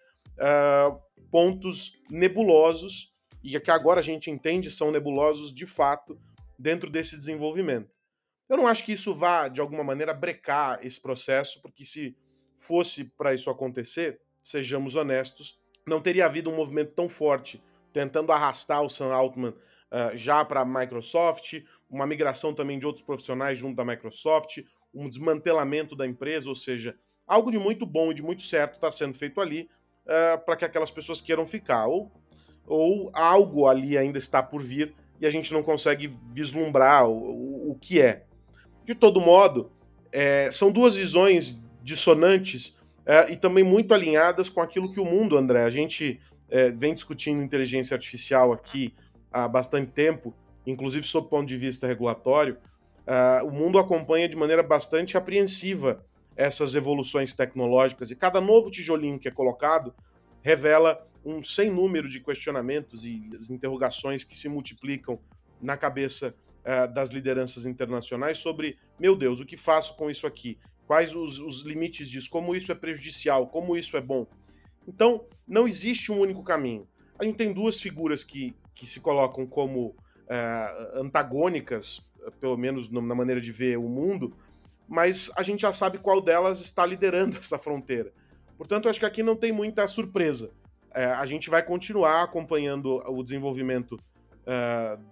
pontos 1.33 1.95
nebulosos 2.09 3.13
e 3.43 3.59
que 3.59 3.71
agora 3.73 3.99
a 3.99 4.03
gente 4.03 4.31
entende 4.31 4.71
são 4.71 4.93
nebulosos 4.93 5.53
de 5.53 5.67
fato 5.67 6.17
dentro 6.59 6.89
desse 6.91 7.17
desenvolvimento. 7.17 7.91
Eu 8.49 8.57
não 8.57 8.67
acho 8.67 8.85
que 8.85 8.93
isso 8.93 9.15
vá, 9.15 9.49
de 9.49 9.61
alguma 9.61 9.85
maneira, 9.85 10.15
brecar 10.15 10.79
esse 10.85 11.01
processo, 11.01 11.61
porque 11.61 11.85
se 11.85 12.17
fosse 12.57 13.05
para 13.05 13.35
isso 13.35 13.51
acontecer, 13.51 14.21
sejamos 14.43 14.95
honestos, 14.95 15.59
não 15.87 16.01
teria 16.01 16.27
havido 16.27 16.51
um 16.51 16.57
movimento 16.57 16.93
tão 16.95 17.09
forte 17.09 17.63
tentando 17.93 18.33
arrastar 18.33 18.83
o 18.83 18.89
Sam 18.89 19.13
Altman 19.13 19.51
uh, 19.51 20.17
já 20.17 20.45
para 20.45 20.61
a 20.61 20.65
Microsoft, 20.65 21.63
uma 21.89 22.07
migração 22.07 22.53
também 22.53 22.79
de 22.79 22.87
outros 22.87 23.05
profissionais 23.05 23.59
junto 23.59 23.77
da 23.77 23.85
Microsoft, 23.85 24.59
um 24.95 25.09
desmantelamento 25.09 25.97
da 25.97 26.07
empresa, 26.07 26.49
ou 26.49 26.57
seja, 26.57 26.97
algo 27.27 27.51
de 27.51 27.59
muito 27.59 27.87
bom 27.87 28.11
e 28.11 28.15
de 28.15 28.23
muito 28.23 28.43
certo 28.43 28.75
está 28.75 28.91
sendo 28.91 29.15
feito 29.15 29.41
ali 29.41 29.63
uh, 30.07 30.11
eh, 30.11 30.37
para 30.39 30.57
que 30.57 30.65
aquelas 30.65 30.91
pessoas 30.91 31.21
queiram 31.21 31.47
ficar, 31.47 31.87
ou, 31.87 32.11
ou 32.67 33.11
algo 33.13 33.67
ali 33.67 33.97
ainda 33.99 34.19
está 34.19 34.43
por 34.43 34.63
vir 34.63 34.95
e 35.21 35.27
a 35.27 35.31
gente 35.31 35.53
não 35.53 35.63
consegue 35.63 36.13
vislumbrar 36.33 37.09
o, 37.09 37.13
o, 37.13 37.71
o 37.73 37.75
que 37.79 38.01
é. 38.01 38.25
De 38.85 38.95
todo 38.95 39.21
modo, 39.21 39.71
é, 40.13 40.51
são 40.51 40.71
duas 40.73 40.95
visões 40.95 41.63
dissonantes 41.83 42.79
é, 43.05 43.33
e 43.33 43.37
também 43.37 43.65
muito 43.65 43.93
alinhadas 43.93 44.49
com 44.49 44.61
aquilo 44.61 44.93
que 44.93 45.01
o 45.01 45.05
mundo, 45.05 45.37
André, 45.37 45.63
a 45.63 45.71
gente 45.71 46.21
é, 46.51 46.71
vem 46.71 46.95
discutindo 46.95 47.43
inteligência 47.43 47.95
artificial 47.95 48.53
aqui 48.53 48.95
há 49.31 49.47
bastante 49.47 49.91
tempo, 49.93 50.35
inclusive 50.67 51.07
sob 51.07 51.27
o 51.27 51.31
ponto 51.31 51.47
de 51.47 51.57
vista 51.57 51.87
regulatório, 51.87 52.59
é, 53.07 53.43
o 53.43 53.51
mundo 53.51 53.79
acompanha 53.79 54.29
de 54.29 54.37
maneira 54.37 54.63
bastante 54.63 55.17
apreensiva 55.17 56.05
essas 56.37 56.75
evoluções 56.75 57.35
tecnológicas 57.35 58.11
e 58.11 58.17
cada 58.17 58.41
novo 58.41 58.71
tijolinho 58.71 59.19
que 59.19 59.27
é 59.27 59.31
colocado 59.31 59.93
revela 60.41 61.05
um 61.25 61.43
sem 61.43 61.69
número 61.69 62.09
de 62.09 62.21
questionamentos 62.21 63.05
e 63.05 63.29
as 63.37 63.51
interrogações 63.51 64.23
que 64.23 64.37
se 64.37 64.49
multiplicam 64.49 65.19
na 65.61 65.77
cabeça 65.77 66.35
uh, 66.65 66.93
das 66.93 67.11
lideranças 67.11 67.67
internacionais 67.67 68.39
sobre, 68.39 68.79
meu 68.99 69.17
Deus, 69.17 69.41
o 69.41 69.45
que 69.45 69.57
faço 69.57 69.97
com 69.97 70.09
isso 70.09 70.27
aqui? 70.27 70.57
Quais 70.87 71.15
os, 71.15 71.39
os 71.41 71.63
limites 71.63 72.09
disso? 72.09 72.31
Como 72.31 72.55
isso 72.55 72.71
é 72.71 72.75
prejudicial? 72.75 73.49
Como 73.49 73.77
isso 73.77 73.97
é 73.97 74.01
bom? 74.01 74.27
Então, 74.89 75.27
não 75.47 75.69
existe 75.69 76.11
um 76.11 76.19
único 76.19 76.43
caminho. 76.43 76.89
A 77.19 77.25
gente 77.25 77.37
tem 77.37 77.53
duas 77.53 77.81
figuras 77.81 78.25
que, 78.25 78.57
que 78.75 78.87
se 78.87 79.01
colocam 79.01 79.47
como 79.47 79.89
uh, 79.89 81.01
antagônicas, 81.01 82.01
pelo 82.41 82.57
menos 82.57 82.91
na 82.91 83.15
maneira 83.15 83.41
de 83.41 83.53
ver 83.53 83.77
o 83.79 83.89
mundo, 83.89 84.35
mas 84.89 85.31
a 85.37 85.43
gente 85.43 85.61
já 85.61 85.73
sabe 85.73 85.99
qual 85.99 86.21
delas 86.21 86.61
está 86.61 86.85
liderando 86.87 87.37
essa 87.39 87.59
fronteira. 87.59 88.13
Portanto, 88.57 88.89
acho 88.89 88.99
que 88.99 89.07
aqui 89.07 89.23
não 89.23 89.37
tem 89.37 89.53
muita 89.53 89.87
surpresa 89.87 90.51
é, 90.99 91.05
a 91.05 91.27
gente 91.27 91.51
vai 91.51 91.63
continuar 91.63 92.23
acompanhando 92.23 92.97
o 93.07 93.23
desenvolvimento 93.23 93.93
uh, 93.93 95.03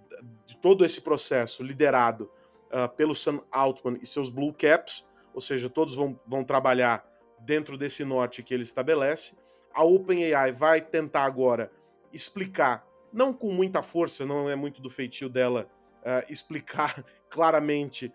de 0.43 0.57
todo 0.57 0.83
esse 0.83 1.01
processo 1.01 1.63
liderado 1.63 2.29
uh, 2.65 2.93
pelo 2.95 3.15
Sam 3.15 3.41
Altman 3.51 3.97
e 4.01 4.05
seus 4.05 4.29
Blue 4.29 4.53
Caps, 4.53 5.09
ou 5.33 5.41
seja, 5.41 5.69
todos 5.69 5.95
vão, 5.95 6.19
vão 6.27 6.43
trabalhar 6.43 7.05
dentro 7.39 7.77
desse 7.77 8.03
norte 8.03 8.41
que 8.41 8.53
ele 8.53 8.63
estabelece. 8.63 9.37
A 9.73 9.83
OpenAI 9.83 10.51
vai 10.51 10.81
tentar 10.81 11.23
agora 11.23 11.71
explicar, 12.11 12.85
não 13.11 13.33
com 13.33 13.51
muita 13.51 13.81
força, 13.81 14.25
não 14.25 14.49
é 14.49 14.55
muito 14.55 14.81
do 14.81 14.89
feitio 14.89 15.29
dela 15.29 15.67
uh, 16.01 16.31
explicar 16.31 17.03
claramente 17.29 18.11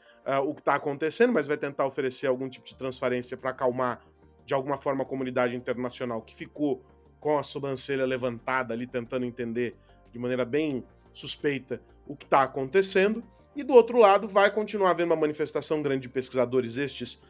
o 0.47 0.55
que 0.55 0.61
está 0.61 0.77
acontecendo, 0.77 1.33
mas 1.33 1.49
vai 1.49 1.57
tentar 1.57 1.85
oferecer 1.85 2.29
algum 2.29 2.49
tipo 2.49 2.65
de 2.65 2.77
transparência 2.77 3.37
para 3.37 3.51
acalmar 3.51 4.01
de 4.47 4.55
alguma 4.55 4.77
forma 4.77 5.03
a 5.03 5.07
comunidade 5.07 5.57
internacional 5.57 6.23
que 6.23 6.33
ficou 6.33 6.81
com 7.21 7.39
a 7.39 7.43
sobrancelha 7.43 8.05
levantada 8.05 8.75
ali, 8.75 8.87
tentando 8.87 9.25
entender 9.25 9.77
de 10.11 10.19
maneira 10.19 10.45
bem 10.45 10.85
suspeita 11.13 11.81
o 12.07 12.17
que 12.17 12.25
está 12.25 12.43
acontecendo. 12.43 13.23
E 13.55 13.63
do 13.63 13.75
outro 13.75 13.99
lado, 13.99 14.27
vai 14.27 14.51
continuar 14.51 14.91
havendo 14.91 15.13
uma 15.13 15.21
manifestação 15.21 15.83
grande 15.83 16.03
de 16.03 16.09
pesquisadores, 16.09 16.77
estes, 16.77 17.23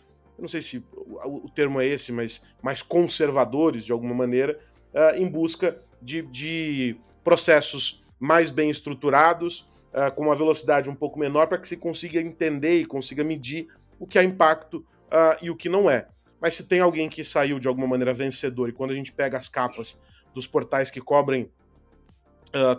não 0.43 0.49
sei 0.49 0.61
se 0.61 0.85
o, 0.93 1.49
termo 1.49 1.81
é 1.81 1.87
esse, 1.87 2.11
mas 2.11 2.45
mais 2.61 2.83
conservadores 2.83 3.85
de 3.85 3.93
alguma 3.93 4.13
maneira, 4.13 4.59
uh, 4.93 5.17
em 5.17 5.27
busca 5.27 5.81
de, 6.03 6.23
de, 6.23 6.97
processos 7.23 8.03
mais 8.19 8.51
bem 8.51 8.69
estruturados, 8.69 9.71
uh, 9.95 10.13
com 10.17 10.25
uma 10.25 10.35
velocidade 10.35 10.91
um 10.91 10.97
pouco 10.97 11.17
menor, 11.17 11.47
para 11.47 11.59
que 11.59 11.69
se 11.69 11.77
consiga 11.77 12.21
entender 12.21 12.75
e 12.81 12.85
consiga 12.85 13.23
medir 13.23 13.69
o 14.01 14.07
que 14.07 14.19
é 14.19 14.25
impacto 14.25 14.79
uh, 14.79 15.39
e 15.41 15.49
o 15.49 15.55
que 15.55 15.69
não 15.69 15.89
é. 15.89 16.09
Mas 16.41 16.55
se 16.55 16.67
tem 16.67 16.81
alguém 16.81 17.09
que 17.09 17.23
saiu 17.23 17.61
de 17.61 17.69
alguma 17.69 17.87
maneira 17.87 18.13
vencedor, 18.13 18.69
e 18.69 18.73
quando 18.73 18.91
a 18.91 18.97
gente 18.97 19.13
pega 19.13 19.39
as 19.39 19.49
capas 19.49 20.03
dos 20.35 20.49
portais 20.49 20.91
que 20.91 21.01
cobrem 21.01 21.49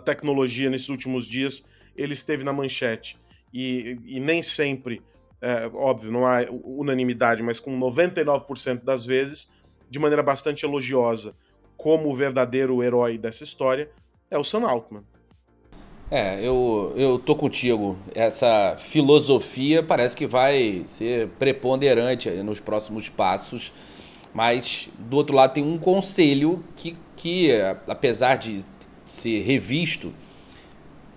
tecnologia 0.04 0.70
nesses 0.70 0.88
últimos 0.88 1.26
dias, 1.26 1.66
ele 1.96 2.12
esteve 2.12 2.44
na 2.44 2.52
manchete. 2.52 3.18
E, 3.52 3.98
e 4.04 4.20
nem 4.20 4.40
sempre, 4.40 5.02
é, 5.44 5.70
óbvio, 5.74 6.10
não 6.10 6.24
há 6.24 6.46
unanimidade, 6.50 7.42
mas 7.42 7.60
com 7.60 7.78
99% 7.78 8.82
das 8.82 9.04
vezes, 9.04 9.52
de 9.90 9.98
maneira 9.98 10.22
bastante 10.22 10.64
elogiosa, 10.64 11.34
como 11.76 12.08
o 12.08 12.14
verdadeiro 12.14 12.82
herói 12.82 13.18
dessa 13.18 13.44
história, 13.44 13.90
é 14.30 14.38
o 14.38 14.42
Sam 14.42 14.66
Altman. 14.66 15.04
É, 16.10 16.40
eu, 16.40 16.94
eu 16.96 17.18
tô 17.18 17.36
contigo. 17.36 17.98
Essa 18.14 18.76
filosofia 18.78 19.82
parece 19.82 20.16
que 20.16 20.26
vai 20.26 20.84
ser 20.86 21.28
preponderante 21.38 22.30
nos 22.30 22.58
próximos 22.58 23.10
passos, 23.10 23.70
mas 24.32 24.88
do 24.98 25.16
outro 25.16 25.36
lado 25.36 25.52
tem 25.52 25.64
um 25.64 25.76
conselho 25.78 26.64
que, 26.74 26.96
que 27.16 27.50
apesar 27.86 28.36
de 28.36 28.64
ser 29.04 29.42
revisto, 29.42 30.12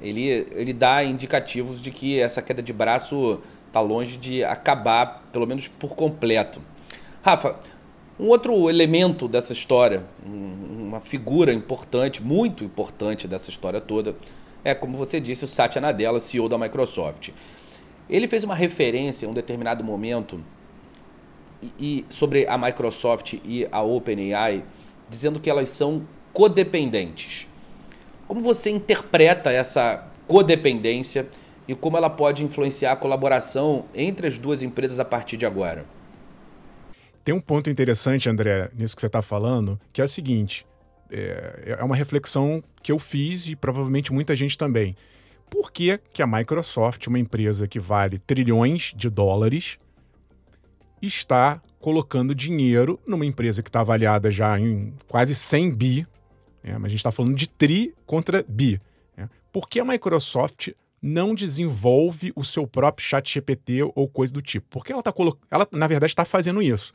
ele, 0.02 0.48
ele 0.52 0.74
dá 0.74 1.04
indicativos 1.04 1.82
de 1.82 1.92
que 1.92 2.20
essa 2.20 2.42
queda 2.42 2.62
de 2.62 2.74
braço 2.74 3.42
está 3.68 3.80
longe 3.80 4.18
de 4.18 4.44
acabar, 4.44 5.24
pelo 5.32 5.46
menos 5.46 5.68
por 5.68 5.96
completo. 5.96 6.62
Rafa, 7.22 7.58
um 8.20 8.28
outro 8.28 8.70
elemento 8.70 9.28
dessa 9.28 9.54
história, 9.54 10.04
uma 10.26 11.00
figura 11.00 11.54
importante, 11.54 12.24
muito 12.24 12.64
importante 12.64 13.28
dessa 13.28 13.50
história 13.50 13.80
toda, 13.80 14.16
é, 14.64 14.74
como 14.74 14.98
você 14.98 15.20
disse, 15.20 15.46
o 15.46 15.48
Satya 15.48 15.80
Nadella, 15.80 16.20
CEO 16.20 16.50
da 16.50 16.58
Microsoft. 16.58 17.30
Ele 18.10 18.28
fez 18.28 18.44
uma 18.44 18.56
referência 18.56 19.26
em 19.26 19.30
um 19.30 19.34
determinado 19.34 19.84
momento 19.84 20.44
e, 21.80 22.06
sobre 22.10 22.48
a 22.48 22.58
Microsoft 22.58 23.34
e 23.46 23.68
a 23.72 23.82
OpenAI, 23.82 24.64
dizendo 25.10 25.40
que 25.40 25.50
elas 25.50 25.70
são 25.70 26.08
codependentes. 26.34 27.48
Como 28.28 28.42
você 28.42 28.70
interpreta 28.70 29.52
essa 29.52 30.08
codependência 30.28 31.28
e 31.68 31.76
como 31.76 31.98
ela 31.98 32.10
pode 32.10 32.44
influenciar 32.44 32.94
a 32.94 32.96
colaboração 32.96 33.86
entre 33.94 34.28
as 34.28 34.38
duas 34.38 34.62
empresas 34.62 35.00
a 35.00 35.06
partir 35.06 35.38
de 35.38 35.46
agora? 35.46 35.86
Tem 37.24 37.36
um 37.36 37.42
ponto 37.42 37.70
interessante, 37.70 38.30
André, 38.30 38.72
nisso 38.74 38.96
que 38.96 39.02
você 39.02 39.08
está 39.08 39.22
falando, 39.22 39.80
que 39.92 40.02
é 40.02 40.06
o 40.06 40.08
seguinte: 40.08 40.66
é, 41.12 41.76
é 41.80 41.84
uma 41.84 41.96
reflexão 41.96 42.64
que 42.82 42.92
eu 42.92 43.00
fiz 43.00 43.48
e 43.48 43.56
provavelmente 43.56 44.14
muita 44.14 44.36
gente 44.36 44.58
também. 44.58 44.96
Por 45.50 45.72
que, 45.72 46.00
que 46.14 46.22
a 46.22 46.28
Microsoft, 46.28 47.08
uma 47.08 47.20
empresa 47.20 47.68
que 47.68 47.80
vale 47.80 48.18
trilhões 48.18 48.94
de 48.96 49.10
dólares, 49.10 49.78
está 51.02 51.62
colocando 51.80 52.34
dinheiro 52.34 53.00
numa 53.06 53.26
empresa 53.26 53.62
que 53.62 53.70
está 53.70 53.82
avaliada 53.82 54.32
já 54.32 54.60
em 54.60 54.94
quase 55.08 55.36
100 55.36 55.76
bi, 55.76 56.08
é, 56.64 56.74
mas 56.74 56.86
a 56.86 56.90
gente 56.90 57.00
está 57.00 57.12
falando 57.12 57.36
de 57.36 57.48
tri 57.48 57.94
contra 58.06 58.44
bi. 58.48 58.80
É. 59.16 59.28
Por 59.52 59.70
que 59.70 59.80
a 59.80 59.86
Microsoft 59.86 60.70
não 61.02 61.36
desenvolve 61.36 62.32
o 62.36 62.44
seu 62.44 62.66
próprio 62.68 63.06
chat 63.06 63.34
GPT 63.34 63.84
ou 63.96 64.08
coisa 64.08 64.34
do 64.34 64.42
tipo? 64.42 64.68
Porque 64.70 64.92
ela, 64.92 65.04
tá 65.04 65.14
ela 65.52 65.68
na 65.72 65.88
verdade, 65.88 66.12
está 66.12 66.26
fazendo 66.26 66.62
isso 66.62 66.92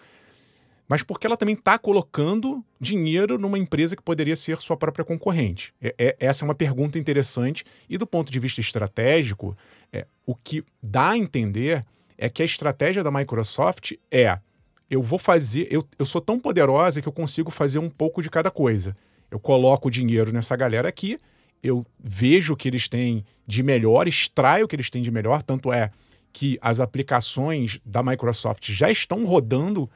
mas 0.92 1.02
porque 1.02 1.26
ela 1.26 1.38
também 1.38 1.54
está 1.54 1.78
colocando 1.78 2.62
dinheiro 2.78 3.38
numa 3.38 3.58
empresa 3.58 3.96
que 3.96 4.02
poderia 4.02 4.36
ser 4.36 4.58
sua 4.58 4.76
própria 4.76 5.02
concorrente? 5.02 5.72
É, 5.80 5.94
é, 5.98 6.16
essa 6.20 6.44
é 6.44 6.46
uma 6.46 6.54
pergunta 6.54 6.98
interessante 6.98 7.64
e, 7.88 7.96
do 7.96 8.06
ponto 8.06 8.30
de 8.30 8.38
vista 8.38 8.60
estratégico, 8.60 9.56
é, 9.90 10.06
o 10.26 10.34
que 10.34 10.62
dá 10.82 11.12
a 11.12 11.16
entender 11.16 11.82
é 12.18 12.28
que 12.28 12.42
a 12.42 12.44
estratégia 12.44 13.02
da 13.02 13.10
Microsoft 13.10 13.92
é 14.10 14.38
eu 14.90 15.02
vou 15.02 15.18
fazer. 15.18 15.66
Eu, 15.70 15.82
eu 15.98 16.04
sou 16.04 16.20
tão 16.20 16.38
poderosa 16.38 17.00
que 17.00 17.08
eu 17.08 17.12
consigo 17.12 17.50
fazer 17.50 17.78
um 17.78 17.88
pouco 17.88 18.20
de 18.20 18.28
cada 18.28 18.50
coisa. 18.50 18.94
Eu 19.30 19.40
coloco 19.40 19.88
o 19.88 19.90
dinheiro 19.90 20.30
nessa 20.30 20.54
galera 20.54 20.90
aqui, 20.90 21.18
eu 21.62 21.86
vejo 22.02 22.54
o 22.54 22.56
que 22.56 22.68
eles 22.68 22.88
têm 22.88 23.24
de 23.46 23.62
melhor, 23.62 24.08
extraio 24.08 24.64
o 24.64 24.68
que 24.68 24.74
eles 24.74 24.90
têm 24.90 25.02
de 25.02 25.10
melhor, 25.10 25.42
tanto 25.42 25.72
é 25.72 25.90
que 26.32 26.58
as 26.60 26.80
aplicações 26.80 27.78
da 27.84 28.02
Microsoft 28.02 28.70
já 28.70 28.90
estão 28.90 29.24
rodando 29.24 29.88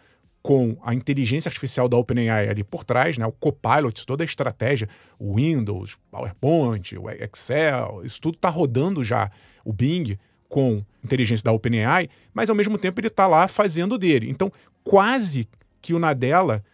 com 0.43 0.77
a 0.83 0.95
inteligência 0.95 1.49
artificial 1.49 1.89
da 1.89 1.97
OpenAI 1.97 2.49
ali 2.49 2.63
por 2.63 2.85
trás, 2.85 3.19
né? 3.19 3.27
O 3.27 3.33
Copilot, 3.33 4.07
toda 4.07 4.23
a 4.23 4.25
estratégia, 4.25 4.89
o 5.19 5.35
Windows, 5.35 5.99
PowerPoint, 6.09 6.97
o 6.97 7.11
Excel, 7.11 8.03
isso 8.05 8.21
tudo 8.21 8.37
está 8.37 8.49
rodando 8.49 9.03
já. 9.03 9.29
O 9.65 9.73
Bing 9.73 10.17
com 10.49 10.85
inteligência 11.03 11.43
da 11.43 11.51
OpenAI, 11.51 12.09
mas 12.33 12.49
ao 12.49 12.55
mesmo 12.55 12.79
tempo 12.79 13.01
ele 13.01 13.09
está 13.09 13.27
lá 13.27 13.49
fazendo 13.49 13.99
dele. 13.99 14.31
Então, 14.31 14.53
quase 14.85 15.49
que 15.83 15.93
o 15.93 15.99
Nadella 15.99 16.65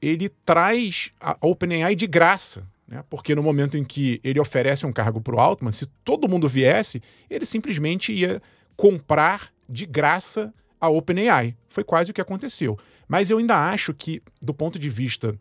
ele 0.00 0.28
traz 0.28 1.12
a 1.20 1.36
OpenAI 1.40 1.94
de 1.94 2.08
graça. 2.08 2.66
Né? 2.92 3.02
Porque 3.08 3.34
no 3.34 3.42
momento 3.42 3.78
em 3.78 3.82
que 3.82 4.20
ele 4.22 4.38
oferece 4.38 4.84
um 4.84 4.92
cargo 4.92 5.18
para 5.18 5.34
o 5.34 5.40
Altman, 5.40 5.72
se 5.72 5.86
todo 6.04 6.28
mundo 6.28 6.46
viesse, 6.46 7.02
ele 7.30 7.46
simplesmente 7.46 8.12
ia 8.12 8.42
comprar 8.76 9.50
de 9.66 9.86
graça 9.86 10.52
a 10.78 10.90
OpenAI. 10.90 11.56
Foi 11.70 11.82
quase 11.82 12.10
o 12.10 12.14
que 12.14 12.20
aconteceu. 12.20 12.78
Mas 13.08 13.30
eu 13.30 13.38
ainda 13.38 13.56
acho 13.56 13.94
que, 13.94 14.22
do 14.42 14.52
ponto 14.52 14.78
de 14.78 14.90
vista 14.90 15.34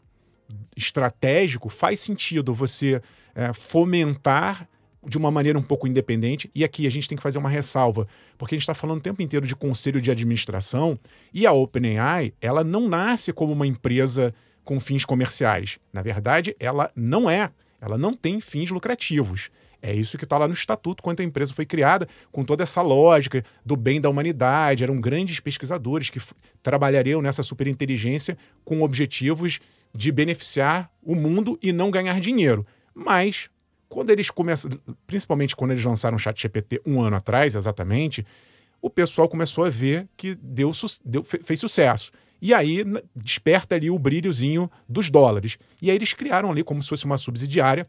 estratégico, 0.78 1.68
faz 1.68 2.00
sentido 2.00 2.54
você 2.54 3.02
é, 3.36 3.52
fomentar 3.52 4.66
de 5.06 5.18
uma 5.18 5.32
maneira 5.32 5.60
um 5.60 5.64
pouco 5.64 5.88
independente. 5.88 6.50
E 6.56 6.64
aqui 6.64 6.88
a 6.88 6.90
gente 6.90 7.10
tem 7.10 7.18
que 7.18 7.24
fazer 7.24 7.38
uma 7.38 7.50
ressalva, 7.50 8.08
porque 8.38 8.56
a 8.56 8.58
gente 8.58 8.64
está 8.64 8.76
falando 8.76 9.00
o 9.00 9.04
tempo 9.04 9.22
inteiro 9.22 9.46
de 9.46 9.58
conselho 9.58 10.00
de 10.00 10.10
administração 10.10 10.98
e 11.34 11.46
a 11.46 11.52
OpenAI, 11.52 12.34
ela 12.40 12.64
não 12.64 12.88
nasce 12.88 13.34
como 13.34 13.52
uma 13.52 13.68
empresa 13.68 14.34
com 14.72 14.80
fins 14.80 15.04
comerciais. 15.04 15.80
Na 15.92 16.02
verdade, 16.02 16.56
ela 16.58 16.90
não 16.96 17.30
é. 17.30 17.52
Ela 17.82 17.98
não 17.98 18.14
tem 18.14 18.40
fins 18.40 18.72
lucrativos. 18.72 19.50
É 19.82 19.94
isso 19.94 20.18
que 20.18 20.24
está 20.24 20.38
lá 20.38 20.48
no 20.48 20.54
estatuto 20.54 21.04
quando 21.04 21.20
a 21.20 21.26
empresa 21.26 21.54
foi 21.54 21.66
criada, 21.66 22.08
com 22.32 22.46
toda 22.46 22.64
essa 22.64 22.82
lógica 22.82 23.44
do 23.66 23.76
bem 23.76 24.00
da 24.00 24.10
humanidade. 24.10 24.86
Eram 24.86 25.02
grandes 25.02 25.42
pesquisadores 25.42 26.10
que 26.10 26.22
trabalhariam 26.64 27.22
nessa 27.22 27.44
superinteligência 27.44 28.38
com 28.64 28.82
objetivos 28.82 29.60
de 29.94 30.10
beneficiar 30.10 30.90
o 31.04 31.16
mundo 31.16 31.60
e 31.62 31.74
não 31.74 31.92
ganhar 31.92 32.22
dinheiro. 32.22 32.66
Mas, 32.96 33.50
quando 33.90 34.10
eles 34.10 34.32
começam, 34.32 34.72
principalmente 35.06 35.54
quando 35.54 35.72
eles 35.72 35.84
lançaram 35.84 36.16
o 36.16 36.20
ChatGPT 36.20 36.82
um 36.86 37.02
ano 37.02 37.18
atrás, 37.18 37.56
exatamente, 37.56 38.26
o 38.82 38.90
pessoal 38.90 39.28
começou 39.28 39.66
a 39.66 39.70
ver 39.70 40.08
que 40.16 40.34
deu, 40.34 40.72
deu, 41.04 41.26
fez 41.26 41.60
sucesso. 41.60 42.10
E 42.42 42.54
aí 42.54 42.84
desperta 43.16 43.76
ali 43.76 43.90
o 43.90 44.00
brilhozinho 44.00 44.70
dos 44.90 45.10
dólares. 45.10 45.58
E 45.82 45.90
aí 45.90 45.96
eles 45.96 46.14
criaram 46.14 46.50
ali 46.50 46.64
como 46.64 46.82
se 46.82 46.90
fosse 46.90 47.06
uma 47.06 47.18
subsidiária 47.18 47.86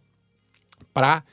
para 0.93 1.25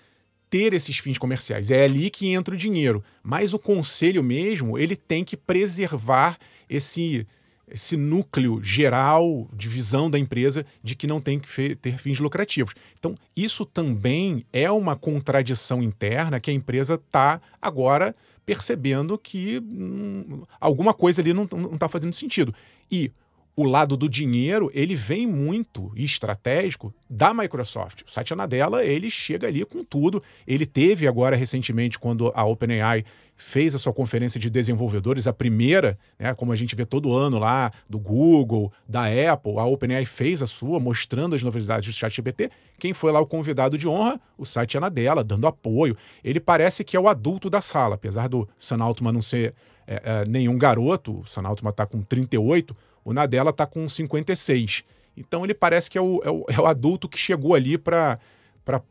ter 0.49 0.73
esses 0.73 0.97
fins 0.97 1.17
comerciais. 1.17 1.69
É 1.69 1.83
ali 1.83 2.09
que 2.09 2.29
entra 2.29 2.55
o 2.55 2.57
dinheiro. 2.57 3.03
Mas 3.21 3.53
o 3.53 3.59
conselho 3.59 4.23
mesmo, 4.23 4.77
ele 4.77 4.95
tem 4.95 5.23
que 5.23 5.37
preservar 5.37 6.37
esse 6.69 7.27
esse 7.71 7.95
núcleo 7.95 8.59
geral 8.63 9.47
de 9.53 9.69
visão 9.69 10.09
da 10.09 10.17
empresa 10.17 10.65
de 10.83 10.95
que 10.95 11.05
não 11.05 11.21
tem 11.21 11.39
que 11.39 11.75
ter 11.75 11.97
fins 11.97 12.19
lucrativos. 12.19 12.73
Então, 12.97 13.15
isso 13.35 13.65
também 13.65 14.45
é 14.51 14.71
uma 14.71 14.95
contradição 14.95 15.81
interna 15.83 16.39
que 16.39 16.49
a 16.49 16.53
empresa 16.53 16.95
está 16.95 17.39
agora 17.61 18.15
percebendo 18.49 19.15
que 19.15 19.59
hum, 19.59 20.41
alguma 20.59 20.91
coisa 20.91 21.21
ali 21.21 21.33
não 21.33 21.43
está 21.43 21.87
fazendo 21.87 22.15
sentido. 22.15 22.51
E 22.91 23.11
o 23.55 23.63
lado 23.63 23.95
do 23.95 24.09
dinheiro, 24.09 24.71
ele 24.73 24.95
vem 24.95 25.27
muito 25.27 25.91
estratégico 25.95 26.91
da 27.07 27.31
Microsoft. 27.31 28.01
O 28.07 28.09
Satya 28.09 28.35
Nadella, 28.35 28.83
ele 28.83 29.07
chega 29.11 29.47
ali 29.47 29.63
com 29.65 29.83
tudo. 29.83 30.23
Ele 30.47 30.65
teve 30.65 31.07
agora 31.07 31.35
recentemente, 31.35 31.99
quando 31.99 32.31
a 32.33 32.43
OpenAI 32.43 33.05
fez 33.39 33.73
a 33.73 33.79
sua 33.79 33.93
conferência 33.93 34.37
de 34.37 34.49
desenvolvedores, 34.49 35.25
a 35.25 35.31
primeira, 35.31 35.97
né, 36.19 36.33
como 36.33 36.51
a 36.51 36.55
gente 36.57 36.75
vê 36.75 36.85
todo 36.85 37.15
ano 37.15 37.39
lá, 37.39 37.71
do 37.89 37.97
Google, 37.97 38.71
da 38.85 39.05
Apple, 39.05 39.57
a 39.57 39.63
OpenAI 39.63 40.03
fez 40.03 40.43
a 40.43 40.45
sua, 40.45 40.77
mostrando 40.77 41.37
as 41.37 41.41
novidades 41.41 41.89
do 41.89 41.97
ChatGPT. 41.97 42.51
Quem 42.77 42.93
foi 42.93 43.13
lá 43.13 43.19
o 43.21 43.25
convidado 43.25 43.77
de 43.77 43.87
honra? 43.87 44.19
O 44.37 44.45
Satya 44.45 44.81
Nadella, 44.81 45.23
dando 45.23 45.47
apoio. 45.47 45.95
Ele 46.21 46.39
parece 46.39 46.83
que 46.83 46.97
é 46.97 46.99
o 46.99 47.07
adulto 47.07 47.49
da 47.49 47.61
sala, 47.61 47.95
apesar 47.95 48.27
do 48.27 48.47
Sam 48.57 48.83
Altman 48.83 49.13
não 49.13 49.21
ser 49.21 49.55
é, 49.87 50.01
é, 50.03 50.25
nenhum 50.25 50.57
garoto, 50.57 51.21
o 51.21 51.25
Sam 51.25 51.47
Altman 51.47 51.71
está 51.71 51.85
com 51.85 52.01
38, 52.01 52.75
o 53.05 53.13
Nadella 53.13 53.51
está 53.51 53.65
com 53.65 53.87
56. 53.87 54.83
Então 55.15 55.45
ele 55.45 55.53
parece 55.53 55.89
que 55.89 55.97
é 55.97 56.01
o, 56.01 56.21
é 56.25 56.29
o, 56.29 56.45
é 56.51 56.59
o 56.59 56.65
adulto 56.65 57.07
que 57.07 57.17
chegou 57.17 57.55
ali 57.55 57.77
para 57.77 58.19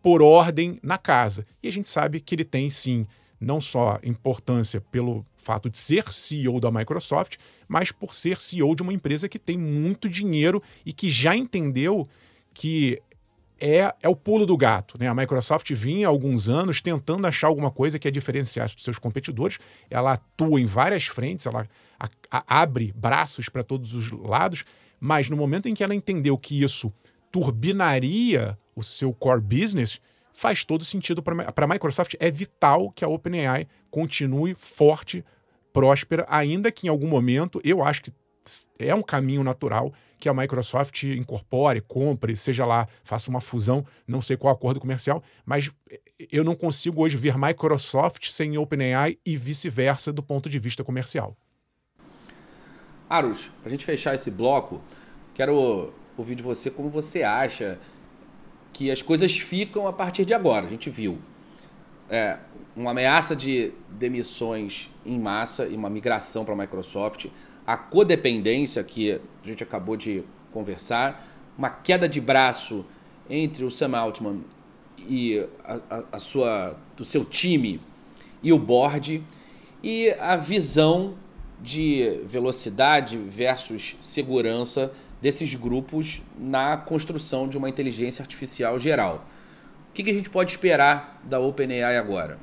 pôr 0.02 0.22
ordem 0.22 0.80
na 0.82 0.96
casa. 0.96 1.46
E 1.62 1.68
a 1.68 1.72
gente 1.72 1.88
sabe 1.88 2.18
que 2.18 2.34
ele 2.34 2.44
tem 2.44 2.70
sim 2.70 3.06
não 3.40 3.60
só 3.60 3.98
importância 4.02 4.80
pelo 4.80 5.24
fato 5.36 5.70
de 5.70 5.78
ser 5.78 6.12
CEO 6.12 6.60
da 6.60 6.70
Microsoft, 6.70 7.36
mas 7.66 7.92
por 7.92 8.12
ser 8.14 8.40
CEO 8.40 8.74
de 8.74 8.82
uma 8.82 8.92
empresa 8.92 9.28
que 9.28 9.38
tem 9.38 9.56
muito 9.56 10.08
dinheiro 10.08 10.62
e 10.84 10.92
que 10.92 11.08
já 11.08 11.36
entendeu 11.36 12.06
que 12.52 13.00
é, 13.60 13.92
é 14.02 14.08
o 14.08 14.14
pulo 14.14 14.46
do 14.46 14.56
gato. 14.56 14.96
Né? 14.98 15.08
A 15.08 15.14
Microsoft 15.14 15.70
vinha 15.72 16.06
há 16.06 16.10
alguns 16.10 16.48
anos 16.48 16.80
tentando 16.80 17.26
achar 17.26 17.48
alguma 17.48 17.70
coisa 17.70 17.98
que 17.98 18.06
a 18.06 18.10
diferenciasse 18.10 18.74
dos 18.74 18.84
seus 18.84 18.98
competidores. 18.98 19.58
Ela 19.90 20.12
atua 20.12 20.60
em 20.60 20.66
várias 20.66 21.06
frentes, 21.06 21.46
ela 21.46 21.68
a, 21.98 22.08
a, 22.30 22.62
abre 22.62 22.92
braços 22.94 23.48
para 23.48 23.64
todos 23.64 23.94
os 23.94 24.10
lados, 24.12 24.64
mas 25.00 25.28
no 25.28 25.36
momento 25.36 25.68
em 25.68 25.74
que 25.74 25.82
ela 25.82 25.94
entendeu 25.94 26.38
que 26.38 26.62
isso 26.62 26.92
turbinaria 27.32 28.56
o 28.74 28.82
seu 28.82 29.12
core 29.12 29.40
business, 29.40 30.00
faz 30.38 30.64
todo 30.64 30.84
sentido 30.84 31.20
para 31.20 31.64
a 31.64 31.66
Microsoft. 31.66 32.14
É 32.20 32.30
vital 32.30 32.92
que 32.92 33.04
a 33.04 33.08
OpenAI 33.08 33.66
continue 33.90 34.54
forte, 34.54 35.24
próspera, 35.72 36.24
ainda 36.28 36.70
que 36.70 36.86
em 36.86 36.90
algum 36.90 37.08
momento 37.08 37.60
eu 37.64 37.82
acho 37.82 38.02
que 38.04 38.12
é 38.78 38.94
um 38.94 39.02
caminho 39.02 39.42
natural 39.42 39.92
que 40.16 40.28
a 40.28 40.34
Microsoft 40.34 41.02
incorpore, 41.02 41.80
compre, 41.80 42.36
seja 42.36 42.64
lá, 42.64 42.86
faça 43.02 43.28
uma 43.30 43.40
fusão, 43.40 43.84
não 44.06 44.22
sei 44.22 44.36
qual 44.36 44.54
acordo 44.54 44.78
comercial, 44.78 45.20
mas 45.44 45.72
eu 46.30 46.44
não 46.44 46.54
consigo 46.54 47.02
hoje 47.02 47.16
ver 47.16 47.36
Microsoft 47.36 48.30
sem 48.30 48.56
OpenAI 48.56 49.18
e 49.26 49.36
vice-versa 49.36 50.12
do 50.12 50.22
ponto 50.22 50.48
de 50.48 50.60
vista 50.60 50.84
comercial. 50.84 51.34
Arus, 53.10 53.50
para 53.60 53.66
a 53.66 53.70
gente 53.70 53.84
fechar 53.84 54.14
esse 54.14 54.30
bloco, 54.30 54.80
quero 55.34 55.92
ouvir 56.16 56.36
de 56.36 56.44
você 56.44 56.70
como 56.70 56.88
você 56.88 57.24
acha 57.24 57.76
que 58.78 58.92
as 58.92 59.02
coisas 59.02 59.36
ficam 59.36 59.88
a 59.88 59.92
partir 59.92 60.24
de 60.24 60.32
agora. 60.32 60.64
A 60.64 60.68
gente 60.68 60.88
viu 60.88 61.18
é, 62.08 62.38
uma 62.76 62.92
ameaça 62.92 63.34
de 63.34 63.72
demissões 63.90 64.88
em 65.04 65.18
massa 65.18 65.66
e 65.66 65.74
uma 65.74 65.90
migração 65.90 66.44
para 66.44 66.54
a 66.54 66.56
Microsoft 66.56 67.26
a 67.66 67.76
codependência 67.76 68.82
que 68.84 69.10
a 69.12 69.20
gente 69.42 69.64
acabou 69.64 69.96
de 69.96 70.22
conversar, 70.52 71.26
uma 71.58 71.68
queda 71.68 72.08
de 72.08 72.20
braço 72.20 72.86
entre 73.28 73.64
o 73.64 73.70
Sam 73.70 73.98
Altman 73.98 74.42
e 75.00 75.44
a, 75.64 75.80
a, 75.90 76.04
a 76.12 76.18
sua, 76.20 76.76
do 76.96 77.04
seu 77.04 77.24
time 77.24 77.80
e 78.44 78.52
o 78.52 78.58
board, 78.60 79.24
e 79.82 80.10
a 80.12 80.36
visão 80.36 81.16
de 81.60 82.20
velocidade 82.24 83.18
versus 83.18 83.96
segurança 84.00 84.92
desses 85.20 85.54
grupos 85.54 86.22
na 86.38 86.76
construção 86.76 87.48
de 87.48 87.58
uma 87.58 87.68
inteligência 87.68 88.22
artificial 88.22 88.78
geral. 88.78 89.26
O 89.90 89.92
que, 89.92 90.04
que 90.04 90.10
a 90.10 90.14
gente 90.14 90.30
pode 90.30 90.52
esperar 90.52 91.20
da 91.24 91.40
OpenAI 91.40 91.96
agora? 91.96 92.38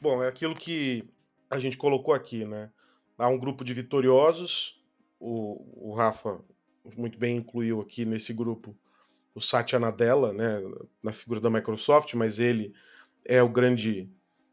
Bom, 0.00 0.22
é 0.22 0.28
aquilo 0.28 0.54
que 0.54 1.04
a 1.50 1.58
gente 1.58 1.76
colocou 1.76 2.14
aqui, 2.14 2.44
né? 2.44 2.70
Há 3.18 3.28
um 3.28 3.38
grupo 3.38 3.64
de 3.64 3.74
vitoriosos, 3.74 4.80
o, 5.18 5.90
o 5.90 5.94
Rafa 5.94 6.40
muito 6.96 7.18
bem 7.18 7.36
incluiu 7.36 7.80
aqui 7.80 8.04
nesse 8.04 8.32
grupo 8.32 8.74
o 9.34 9.40
Satya 9.40 9.78
Nadella, 9.78 10.32
né, 10.32 10.60
na 11.02 11.12
figura 11.12 11.40
da 11.40 11.50
Microsoft, 11.50 12.14
mas 12.14 12.38
ele 12.38 12.72
é 13.24 13.42
o 13.42 13.48
grande 13.48 14.10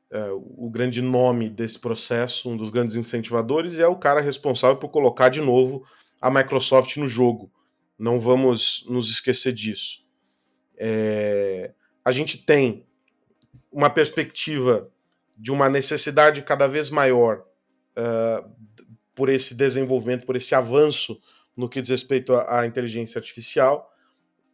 é, 0.10 0.29
o 0.31 0.69
grande 0.69 1.01
nome 1.01 1.49
desse 1.49 1.79
processo, 1.79 2.49
um 2.49 2.55
dos 2.55 2.69
grandes 2.69 2.95
incentivadores, 2.95 3.73
e 3.73 3.81
é 3.81 3.88
o 3.88 3.97
cara 3.97 4.21
responsável 4.21 4.77
por 4.77 4.89
colocar 4.89 5.29
de 5.29 5.41
novo 5.41 5.86
a 6.21 6.30
Microsoft 6.30 6.97
no 6.97 7.08
jogo. 7.08 7.51
Não 7.97 8.19
vamos 8.19 8.86
nos 8.88 9.10
esquecer 9.10 9.53
disso. 9.53 10.06
É, 10.77 11.73
a 12.06 12.12
gente 12.12 12.38
tem 12.38 12.86
uma 13.71 13.89
perspectiva 13.89 14.91
de 15.38 15.51
uma 15.51 15.69
necessidade 15.69 16.41
cada 16.41 16.67
vez 16.67 16.89
maior 16.89 17.43
uh, 17.97 18.49
por 19.13 19.30
esse 19.30 19.53
desenvolvimento, 19.53 20.25
por 20.25 20.36
esse 20.36 20.56
avanço 20.56 21.21
no 21.56 21.69
que 21.69 21.82
diz 21.82 21.89
respeito 21.89 22.34
à, 22.34 22.62
à 22.62 22.65
inteligência 22.65 23.19
artificial, 23.19 23.91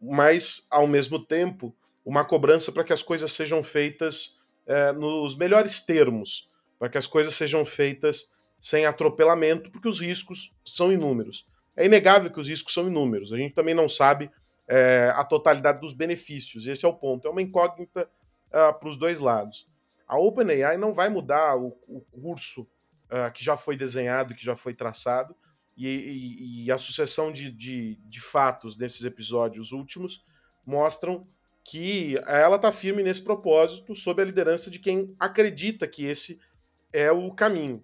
mas, 0.00 0.66
ao 0.70 0.86
mesmo 0.86 1.18
tempo, 1.18 1.74
uma 2.04 2.24
cobrança 2.24 2.70
para 2.72 2.84
que 2.84 2.92
as 2.92 3.02
coisas 3.02 3.32
sejam 3.32 3.62
feitas 3.62 4.42
uh, 4.66 4.98
nos 4.98 5.36
melhores 5.36 5.80
termos, 5.80 6.50
para 6.78 6.88
que 6.88 6.98
as 6.98 7.06
coisas 7.06 7.34
sejam 7.34 7.64
feitas 7.64 8.32
sem 8.60 8.84
atropelamento, 8.84 9.70
porque 9.70 9.88
os 9.88 10.00
riscos 10.00 10.56
são 10.64 10.92
inúmeros. 10.92 11.46
É 11.76 11.84
inegável 11.84 12.30
que 12.30 12.40
os 12.40 12.48
riscos 12.48 12.72
são 12.72 12.86
inúmeros. 12.86 13.32
A 13.32 13.36
gente 13.36 13.54
também 13.54 13.74
não 13.74 13.88
sabe 13.88 14.30
é, 14.68 15.12
a 15.14 15.24
totalidade 15.24 15.80
dos 15.80 15.92
benefícios. 15.92 16.66
Esse 16.66 16.84
é 16.84 16.88
o 16.88 16.94
ponto. 16.94 17.26
É 17.26 17.30
uma 17.30 17.42
incógnita 17.42 18.08
uh, 18.48 18.78
para 18.78 18.88
os 18.88 18.96
dois 18.96 19.18
lados. 19.18 19.68
A 20.06 20.18
OpenAI 20.18 20.76
não 20.76 20.92
vai 20.92 21.08
mudar 21.08 21.56
o, 21.56 21.76
o 21.88 22.00
curso 22.00 22.62
uh, 22.62 23.32
que 23.32 23.42
já 23.42 23.56
foi 23.56 23.76
desenhado, 23.76 24.34
que 24.34 24.44
já 24.44 24.54
foi 24.54 24.74
traçado, 24.74 25.34
e, 25.76 25.88
e, 25.88 26.64
e 26.64 26.72
a 26.72 26.78
sucessão 26.78 27.32
de, 27.32 27.50
de, 27.50 27.96
de, 28.04 28.20
fatos 28.20 28.76
desses 28.76 29.04
episódios 29.04 29.72
últimos 29.72 30.24
mostram 30.64 31.26
que 31.64 32.16
ela 32.26 32.56
está 32.56 32.70
firme 32.70 33.02
nesse 33.02 33.22
propósito, 33.22 33.94
sob 33.94 34.22
a 34.22 34.24
liderança 34.24 34.70
de 34.70 34.78
quem 34.78 35.16
acredita 35.18 35.88
que 35.88 36.04
esse 36.04 36.38
é 36.92 37.10
o 37.10 37.32
caminho. 37.32 37.82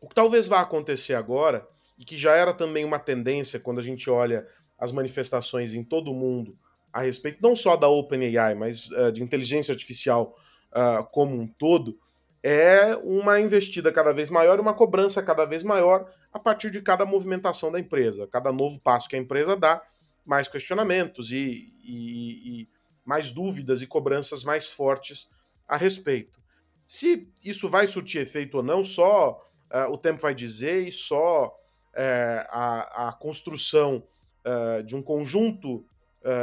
O 0.00 0.08
que 0.08 0.14
talvez 0.14 0.48
vá 0.48 0.60
acontecer 0.60 1.14
agora, 1.14 1.68
e 1.98 2.04
que 2.04 2.16
já 2.18 2.34
era 2.34 2.52
também 2.52 2.84
uma 2.84 2.98
tendência 2.98 3.60
quando 3.60 3.78
a 3.78 3.82
gente 3.82 4.08
olha 4.10 4.46
as 4.78 4.92
manifestações 4.92 5.74
em 5.74 5.82
todo 5.82 6.10
o 6.10 6.14
mundo 6.14 6.58
a 6.96 7.02
respeito 7.02 7.40
não 7.42 7.54
só 7.54 7.76
da 7.76 7.88
OpenAI, 7.88 8.54
mas 8.54 8.90
uh, 8.90 9.12
de 9.12 9.22
inteligência 9.22 9.70
artificial 9.70 10.34
uh, 10.72 11.04
como 11.12 11.38
um 11.38 11.46
todo, 11.46 12.00
é 12.42 12.96
uma 13.04 13.38
investida 13.38 13.92
cada 13.92 14.12
vez 14.12 14.30
maior, 14.30 14.58
uma 14.58 14.72
cobrança 14.72 15.22
cada 15.22 15.44
vez 15.44 15.62
maior 15.62 16.10
a 16.32 16.38
partir 16.38 16.70
de 16.70 16.80
cada 16.80 17.04
movimentação 17.04 17.70
da 17.70 17.78
empresa. 17.78 18.26
Cada 18.26 18.50
novo 18.50 18.80
passo 18.80 19.10
que 19.10 19.16
a 19.16 19.18
empresa 19.18 19.54
dá, 19.54 19.82
mais 20.24 20.48
questionamentos 20.48 21.30
e, 21.30 21.70
e, 21.84 22.62
e 22.62 22.68
mais 23.04 23.30
dúvidas 23.30 23.82
e 23.82 23.86
cobranças 23.86 24.42
mais 24.42 24.72
fortes 24.72 25.30
a 25.68 25.76
respeito. 25.76 26.40
Se 26.86 27.28
isso 27.44 27.68
vai 27.68 27.86
surtir 27.86 28.22
efeito 28.22 28.56
ou 28.56 28.62
não, 28.62 28.82
só 28.82 29.46
uh, 29.70 29.92
o 29.92 29.98
tempo 29.98 30.22
vai 30.22 30.34
dizer 30.34 30.88
e 30.88 30.92
só 30.92 31.54
uh, 31.96 32.46
a, 32.50 33.08
a, 33.08 33.12
construção 33.12 34.04
uh, 34.44 34.82
de 34.82 34.94
um 34.94 35.02
conjunto 35.02 35.84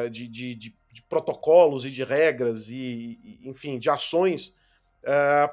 de, 0.10 0.30
de, 0.30 0.56
de, 0.56 0.78
de, 0.94 1.02
protocolos 1.10 1.84
e 1.84 1.92
de 1.92 2.06
regras 2.06 2.70
e, 2.70 3.20
e 3.22 3.42
enfim, 3.44 3.78
de 3.78 3.90
ações 3.90 4.56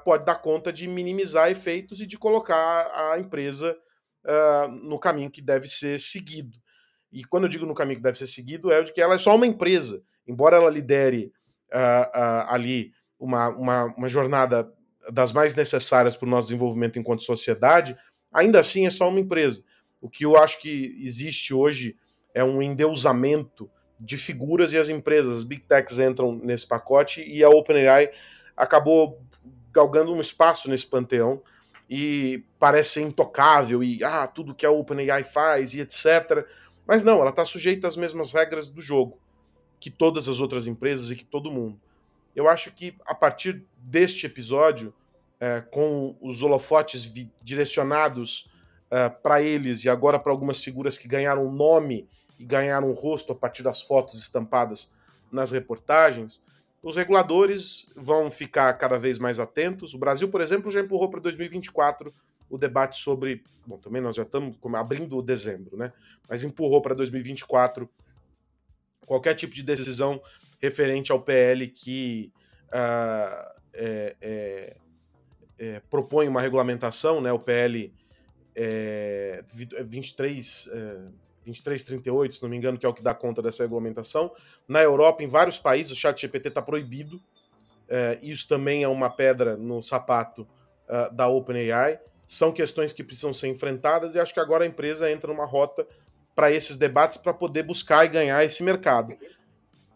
pode 0.04 0.24
dar 0.24 0.36
conta 0.36 0.72
de 0.72 0.86
minimizar 0.86 1.50
efeitos 1.50 2.00
e 2.00 2.06
de 2.06 2.16
colocar 2.16 2.88
a 2.94 3.18
empresa 3.18 3.76
no 4.84 5.00
caminho 5.00 5.32
que 5.32 5.42
deve 5.42 5.66
ser 5.66 5.98
seguido. 5.98 6.56
E 7.12 7.24
quando 7.24 7.42
eu 7.42 7.48
digo 7.48 7.66
no 7.66 7.74
caminho 7.74 7.96
que 7.96 8.04
deve 8.04 8.18
ser 8.18 8.28
seguido, 8.28 8.70
é 8.70 8.78
o 8.78 8.84
de 8.84 8.92
que 8.92 9.00
ela 9.00 9.16
é 9.16 9.18
só 9.18 9.34
uma 9.34 9.48
empresa. 9.48 10.00
Embora 10.28 10.58
ela 10.58 10.70
lidere 10.70 11.32
ali 12.46 12.92
uma, 13.18 13.48
uma, 13.48 13.84
uma 13.96 14.06
jornada 14.06 14.72
das 15.12 15.32
mais 15.32 15.56
necessárias 15.56 16.16
para 16.16 16.26
o 16.26 16.30
nosso 16.30 16.46
desenvolvimento 16.46 17.00
enquanto 17.00 17.24
sociedade, 17.24 17.96
ainda 18.32 18.60
assim 18.60 18.86
é 18.86 18.90
só 18.90 19.08
uma 19.08 19.18
empresa. 19.18 19.64
O 20.00 20.08
que 20.08 20.24
eu 20.24 20.36
acho 20.36 20.60
que 20.60 20.96
existe 21.04 21.52
hoje 21.52 21.96
é 22.34 22.42
um 22.42 22.62
endeusamento 22.62 23.70
de 23.98 24.16
figuras 24.16 24.72
e 24.72 24.78
as 24.78 24.88
empresas, 24.88 25.38
as 25.38 25.44
big 25.44 25.62
techs 25.62 25.98
entram 25.98 26.34
nesse 26.42 26.66
pacote 26.66 27.22
e 27.22 27.44
a 27.44 27.50
OpenAI 27.50 28.10
acabou 28.56 29.20
galgando 29.72 30.12
um 30.12 30.20
espaço 30.20 30.70
nesse 30.70 30.86
panteão 30.86 31.42
e 31.88 32.44
parece 32.58 32.90
ser 32.90 33.02
intocável 33.02 33.82
e 33.82 34.02
ah, 34.02 34.26
tudo 34.26 34.54
que 34.54 34.64
a 34.64 34.70
OpenAI 34.70 35.22
faz 35.22 35.74
e 35.74 35.80
etc. 35.80 36.46
Mas 36.86 37.04
não, 37.04 37.20
ela 37.20 37.30
está 37.30 37.44
sujeita 37.44 37.86
às 37.86 37.96
mesmas 37.96 38.32
regras 38.32 38.68
do 38.68 38.80
jogo 38.80 39.18
que 39.78 39.90
todas 39.90 40.28
as 40.28 40.40
outras 40.40 40.66
empresas 40.66 41.10
e 41.10 41.16
que 41.16 41.24
todo 41.24 41.50
mundo 41.50 41.80
eu 42.34 42.48
acho 42.48 42.72
que 42.72 42.96
a 43.06 43.14
partir 43.14 43.64
deste 43.76 44.26
episódio, 44.26 44.94
é, 45.38 45.60
com 45.60 46.16
os 46.20 46.42
holofotes 46.42 47.10
direcionados 47.42 48.48
é, 48.90 49.08
para 49.08 49.42
eles 49.42 49.84
e 49.84 49.88
agora 49.88 50.18
para 50.18 50.32
algumas 50.32 50.62
figuras 50.62 50.98
que 50.98 51.08
ganharam 51.08 51.50
nome 51.50 52.08
e 52.38 52.44
ganharam 52.44 52.92
rosto 52.92 53.32
a 53.32 53.34
partir 53.34 53.62
das 53.62 53.82
fotos 53.82 54.18
estampadas 54.18 54.92
nas 55.30 55.50
reportagens, 55.50 56.40
os 56.82 56.96
reguladores 56.96 57.88
vão 57.94 58.30
ficar 58.30 58.72
cada 58.74 58.98
vez 58.98 59.18
mais 59.18 59.38
atentos. 59.38 59.94
O 59.94 59.98
Brasil, 59.98 60.28
por 60.28 60.40
exemplo, 60.40 60.70
já 60.70 60.80
empurrou 60.80 61.10
para 61.10 61.20
2024 61.20 62.12
o 62.48 62.58
debate 62.58 62.96
sobre. 62.96 63.44
Bom, 63.66 63.78
também 63.78 64.00
nós 64.00 64.16
já 64.16 64.22
estamos 64.22 64.56
abrindo 64.74 65.22
dezembro, 65.22 65.76
né? 65.76 65.92
Mas 66.28 66.42
empurrou 66.42 66.80
para 66.80 66.94
2024 66.94 67.88
qualquer 69.06 69.34
tipo 69.34 69.54
de 69.54 69.62
decisão 69.62 70.20
referente 70.60 71.12
ao 71.12 71.20
PL 71.20 71.68
que 71.68 72.32
uh, 72.68 73.60
é, 73.72 74.16
é, 74.20 74.76
é, 75.58 75.80
propõe 75.90 76.28
uma 76.28 76.40
regulamentação, 76.40 77.20
né, 77.20 77.32
o 77.32 77.38
PL 77.38 77.92
é, 78.54 79.42
23, 79.46 80.68
é, 80.72 80.78
2338, 81.44 82.34
se 82.34 82.42
não 82.42 82.48
me 82.48 82.56
engano, 82.56 82.78
que 82.78 82.86
é 82.86 82.88
o 82.88 82.94
que 82.94 83.02
dá 83.02 83.14
conta 83.14 83.42
dessa 83.42 83.62
regulamentação. 83.62 84.32
Na 84.68 84.82
Europa, 84.82 85.22
em 85.22 85.26
vários 85.26 85.58
países, 85.58 85.92
o 85.92 85.96
chat 85.96 86.20
GPT 86.20 86.48
está 86.48 86.62
proibido. 86.62 87.20
É, 87.88 88.18
isso 88.22 88.46
também 88.46 88.82
é 88.82 88.88
uma 88.88 89.10
pedra 89.10 89.56
no 89.56 89.82
sapato 89.82 90.42
uh, 90.88 91.12
da 91.14 91.26
OpenAI. 91.28 91.98
São 92.26 92.52
questões 92.52 92.92
que 92.92 93.02
precisam 93.02 93.32
ser 93.32 93.48
enfrentadas 93.48 94.14
e 94.14 94.20
acho 94.20 94.32
que 94.32 94.38
agora 94.38 94.62
a 94.62 94.66
empresa 94.66 95.10
entra 95.10 95.32
numa 95.32 95.44
rota 95.44 95.86
para 96.34 96.52
esses 96.52 96.76
debates 96.76 97.18
para 97.18 97.34
poder 97.34 97.64
buscar 97.64 98.04
e 98.04 98.08
ganhar 98.08 98.44
esse 98.44 98.62
mercado 98.62 99.16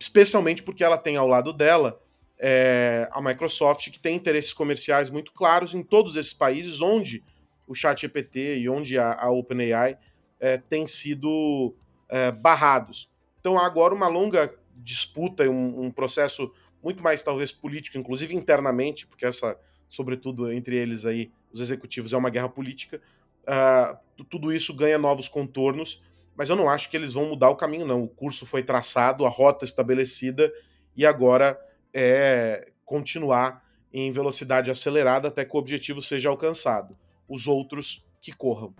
especialmente 0.05 0.62
porque 0.62 0.85
ela 0.85 0.99
tem 0.99 1.17
ao 1.17 1.27
lado 1.27 1.53
dela 1.53 2.01
é, 2.38 3.09
a 3.12 3.23
Microsoft, 3.23 3.90
que 3.90 3.99
tem 3.99 4.17
interesses 4.17 4.53
comerciais 4.53 5.09
muito 5.09 5.33
claros 5.33 5.75
em 5.75 5.83
todos 5.83 6.17
esses 6.17 6.33
países 6.33 6.81
onde 6.81 7.23
o 7.66 7.74
ChatGPT 7.74 8.59
e 8.59 8.68
onde 8.68 8.98
a, 8.98 9.12
a 9.12 9.31
OpenAI 9.31 9.98
é, 10.40 10.59
têm 10.59 10.87
sido 10.87 11.74
é, 12.09 12.31
barrados. 12.31 13.11
Então 13.40 13.59
há 13.59 13.66
agora 13.66 13.94
uma 13.94 14.09
longa 14.09 14.55
disputa, 14.77 15.48
um, 15.48 15.85
um 15.85 15.90
processo 15.90 16.53
muito 16.83 17.03
mais 17.03 17.22
talvez 17.22 17.53
político, 17.53 17.96
inclusive 17.96 18.35
internamente, 18.35 19.07
porque 19.07 19.24
essa, 19.24 19.59
sobretudo 19.88 20.50
entre 20.53 20.77
eles 20.77 21.07
aí, 21.07 21.31
os 21.53 21.61
executivos, 21.61 22.12
é 22.12 22.16
uma 22.16 22.31
guerra 22.31 22.48
política. 22.48 23.00
Uh, 23.42 24.24
tudo 24.24 24.53
isso 24.53 24.74
ganha 24.74 24.98
novos 24.98 25.29
contornos 25.29 26.03
mas 26.37 26.48
eu 26.48 26.57
não 26.57 26.68
acho 26.68 26.90
que 26.90 26.96
eles 26.96 27.12
vão 27.12 27.29
mudar 27.29 27.50
o 27.50 27.57
caminho, 27.57 27.87
não. 27.87 28.05
O 28.05 28.09
curso 28.09 28.44
foi 28.44 28.62
traçado, 28.62 29.24
a 29.24 29.29
rota 29.29 29.64
estabelecida, 29.64 30.53
e 30.96 31.07
agora 31.07 31.59
é 31.92 32.72
continuar 32.85 33.64
em 33.92 34.11
velocidade 34.11 34.70
acelerada 34.70 35.29
até 35.29 35.44
que 35.44 35.57
o 35.57 35.59
objetivo 35.59 36.03
seja 36.03 36.29
alcançado. 36.29 36.96
Os 37.29 37.47
outros 37.47 38.05
que 38.21 38.33
corram. 38.33 38.75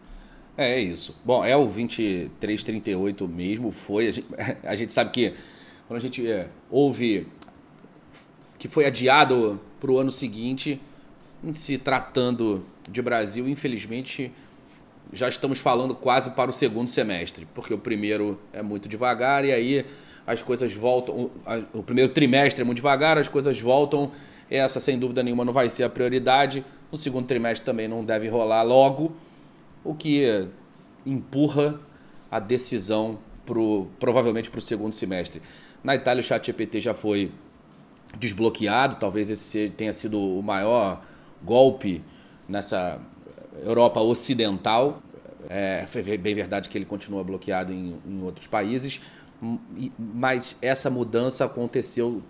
É, 0.57 0.75
é 0.75 0.81
isso. 0.81 1.21
Bom, 1.25 1.45
é 1.45 1.57
o 1.57 1.65
2338 1.65 3.29
mesmo, 3.29 3.71
foi. 3.71 4.09
A 4.09 4.11
gente, 4.11 4.27
a 4.63 4.77
gente 4.77 4.93
sabe 4.93 5.11
que 5.11 5.35
quando 5.87 5.99
a 5.99 6.01
gente 6.01 6.27
é, 6.27 6.49
ouve 6.71 7.27
que 8.59 8.69
foi 8.69 8.87
adiado 8.87 9.61
para 9.79 9.91
o 9.91 9.99
ano 9.99 10.11
seguinte, 10.11 10.81
se 11.53 11.77
tratando 11.77 12.65
de 12.89 13.03
Brasil, 13.03 13.49
infelizmente 13.49 14.33
já 15.13 15.29
estamos 15.29 15.59
falando 15.59 15.95
quase 15.95 16.31
para 16.31 16.51
o 16.51 16.53
segundo 16.53 16.89
semestre, 16.89 17.47
porque 17.55 17.73
o 17.73 17.79
primeiro 17.79 18.41
é 18.53 18.63
muito 18.63 18.89
devagar 18.89 19.45
e 19.45 19.53
aí 19.53 19.87
as 20.27 20.43
coisas 20.43 20.73
voltam. 20.73 21.31
O 21.73 21.83
primeiro 21.83 22.13
trimestre 22.13 22.63
é 22.63 22.65
muito 22.65 22.77
devagar, 22.77 23.19
as 23.19 23.29
coisas 23.29 23.61
voltam. 23.61 24.11
Essa, 24.51 24.81
sem 24.81 24.99
dúvida 24.99 25.23
nenhuma, 25.23 25.45
não 25.45 25.53
vai 25.53 25.69
ser 25.69 25.85
a 25.85 25.91
prioridade. 25.91 26.65
O 26.95 26.97
segundo 26.97 27.27
trimestre 27.27 27.67
também 27.67 27.89
não 27.89 28.05
deve 28.05 28.29
rolar 28.29 28.63
logo, 28.63 29.17
o 29.83 29.97
que 29.97 30.47
empurra 31.05 31.81
a 32.31 32.39
decisão 32.39 33.19
pro, 33.45 33.89
provavelmente 33.99 34.49
para 34.49 34.59
o 34.59 34.63
segundo 34.63 34.93
semestre. 34.93 35.43
Na 35.83 35.97
Itália, 35.97 36.21
o 36.21 36.25
ChatGPT 36.25 36.81
já 36.81 36.95
foi 36.95 37.33
desbloqueado, 38.17 38.95
talvez 38.95 39.29
esse 39.29 39.71
tenha 39.77 39.93
sido 39.93 40.21
o 40.21 40.41
maior 40.41 41.05
golpe 41.43 42.01
nessa 42.49 43.01
Europa 43.65 43.99
Ocidental. 43.99 45.03
É, 45.49 45.87
foi 45.89 46.17
bem 46.17 46.33
verdade 46.33 46.69
que 46.69 46.79
ele 46.79 46.85
continua 46.85 47.25
bloqueado 47.25 47.73
em, 47.73 48.01
em 48.07 48.23
outros 48.23 48.47
países, 48.47 49.01
mas 49.99 50.57
essa 50.63 50.89
mudança 50.89 51.45
aconteceu 51.45 52.23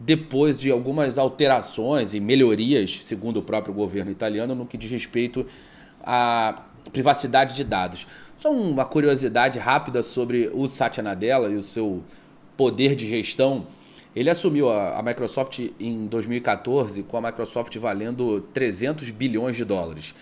depois 0.00 0.58
de 0.58 0.70
algumas 0.70 1.18
alterações 1.18 2.14
e 2.14 2.20
melhorias, 2.20 3.04
segundo 3.04 3.38
o 3.38 3.42
próprio 3.42 3.74
governo 3.74 4.10
italiano, 4.10 4.54
no 4.54 4.64
que 4.64 4.78
diz 4.78 4.90
respeito 4.90 5.44
à 6.02 6.62
privacidade 6.90 7.54
de 7.54 7.62
dados. 7.62 8.06
Só 8.38 8.50
uma 8.50 8.86
curiosidade 8.86 9.58
rápida 9.58 10.02
sobre 10.02 10.50
o 10.54 10.66
Satya 10.66 11.02
Nadella 11.02 11.50
e 11.50 11.56
o 11.56 11.62
seu 11.62 12.02
poder 12.56 12.94
de 12.94 13.06
gestão. 13.06 13.66
Ele 14.16 14.30
assumiu 14.30 14.70
a, 14.70 15.02
Microsoft 15.02 15.60
em 15.78 16.06
2014 16.06 17.02
com 17.02 17.18
a 17.18 17.20
Microsoft 17.20 17.76
valendo 17.76 18.40
300 18.54 19.10
bilhões 19.10 19.54
de 19.54 19.64
dólares. 19.66 20.14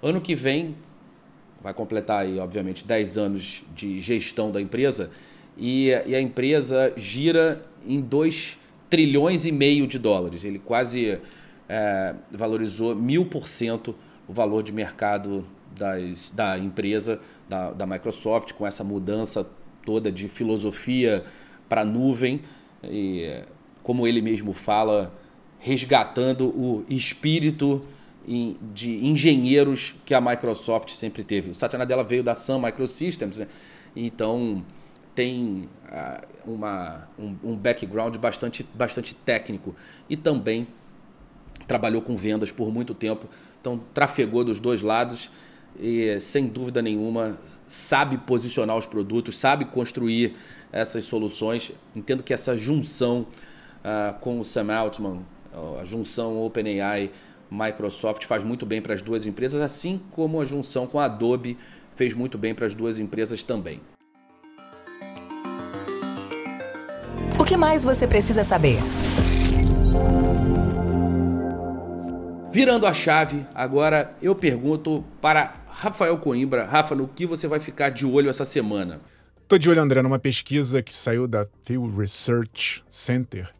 Ano 0.00 0.20
que 0.20 0.36
vem, 0.36 0.76
vai 1.60 1.74
completar 1.74 2.22
aí, 2.22 2.38
obviamente, 2.38 2.86
10 2.86 3.18
anos 3.18 3.64
de 3.74 4.00
gestão 4.00 4.52
da 4.52 4.60
empresa 4.60 5.10
e, 5.58 5.92
a 5.92 6.20
empresa 6.20 6.92
gira 6.96 7.62
em 7.86 8.00
2 8.00 8.58
trilhões 8.94 9.44
e 9.44 9.50
meio 9.50 9.88
de 9.88 9.98
dólares. 9.98 10.44
Ele 10.44 10.60
quase 10.60 11.18
é, 11.68 12.14
valorizou 12.30 12.94
mil 12.94 13.26
por 13.26 13.48
cento 13.48 13.92
o 14.28 14.32
valor 14.32 14.62
de 14.62 14.70
mercado 14.70 15.44
das, 15.76 16.30
da 16.30 16.56
empresa, 16.56 17.18
da, 17.48 17.72
da 17.72 17.86
Microsoft, 17.88 18.52
com 18.52 18.64
essa 18.64 18.84
mudança 18.84 19.44
toda 19.84 20.12
de 20.12 20.28
filosofia 20.28 21.24
para 21.68 21.84
nuvem. 21.84 22.42
E, 22.84 23.42
como 23.82 24.06
ele 24.06 24.22
mesmo 24.22 24.52
fala, 24.52 25.12
resgatando 25.58 26.46
o 26.56 26.84
espírito 26.88 27.82
de 28.72 29.04
engenheiros 29.04 29.96
que 30.04 30.14
a 30.14 30.20
Microsoft 30.20 30.90
sempre 30.90 31.24
teve. 31.24 31.50
O 31.50 31.54
Satya 31.54 31.80
Nadella 31.80 32.04
veio 32.04 32.22
da 32.22 32.32
Sun 32.32 32.60
Microsystems, 32.60 33.38
né? 33.38 33.48
então 33.96 34.64
tem 35.14 35.68
uh, 35.88 36.52
uma, 36.52 37.08
um, 37.18 37.36
um, 37.42 37.56
background 37.56 38.16
bastante, 38.16 38.66
bastante 38.74 39.14
técnico 39.14 39.74
e 40.08 40.16
também 40.16 40.66
trabalhou 41.66 42.02
com 42.02 42.16
vendas 42.16 42.50
por 42.50 42.72
muito 42.72 42.94
tempo, 42.94 43.28
então 43.60 43.80
trafegou 43.94 44.44
dos 44.44 44.60
dois 44.60 44.82
lados 44.82 45.30
e 45.78 46.18
sem 46.20 46.46
dúvida 46.46 46.82
nenhuma 46.82 47.38
sabe 47.68 48.18
posicionar 48.18 48.76
os 48.76 48.86
produtos, 48.86 49.36
sabe 49.38 49.64
construir 49.64 50.34
essas 50.70 51.04
soluções. 51.04 51.72
Entendo 51.94 52.22
que 52.22 52.34
essa 52.34 52.56
junção 52.56 53.26
uh, 53.80 54.18
com 54.20 54.38
o 54.38 54.44
Sam 54.44 54.72
Altman, 54.72 55.20
a 55.80 55.84
junção 55.84 56.42
OpenAI 56.42 57.10
Microsoft 57.50 58.24
faz 58.24 58.42
muito 58.42 58.66
bem 58.66 58.82
para 58.82 58.94
as 58.94 59.02
duas 59.02 59.26
empresas, 59.26 59.60
assim 59.60 60.00
como 60.10 60.40
a 60.40 60.44
junção 60.44 60.86
com 60.86 60.98
a 60.98 61.04
Adobe 61.04 61.56
fez 61.94 62.12
muito 62.12 62.36
bem 62.36 62.54
para 62.54 62.66
as 62.66 62.74
duas 62.74 62.98
empresas 62.98 63.42
também. 63.42 63.80
O 67.44 67.46
que 67.46 67.58
mais 67.58 67.84
você 67.84 68.08
precisa 68.08 68.42
saber? 68.42 68.78
Virando 72.50 72.86
a 72.86 72.94
chave, 72.94 73.44
agora 73.54 74.08
eu 74.22 74.34
pergunto 74.34 75.04
para 75.20 75.54
Rafael 75.68 76.16
Coimbra. 76.16 76.64
Rafa, 76.64 76.94
no 76.94 77.06
que 77.06 77.26
você 77.26 77.46
vai 77.46 77.60
ficar 77.60 77.90
de 77.90 78.06
olho 78.06 78.30
essa 78.30 78.46
semana? 78.46 78.98
Estou 79.42 79.58
de 79.58 79.68
olho, 79.68 79.82
André, 79.82 80.00
numa 80.00 80.18
pesquisa 80.18 80.82
que 80.82 80.94
saiu 80.94 81.28
da 81.28 81.46
Pew 81.66 81.94
Research 81.94 82.82
Center, 82.88 83.50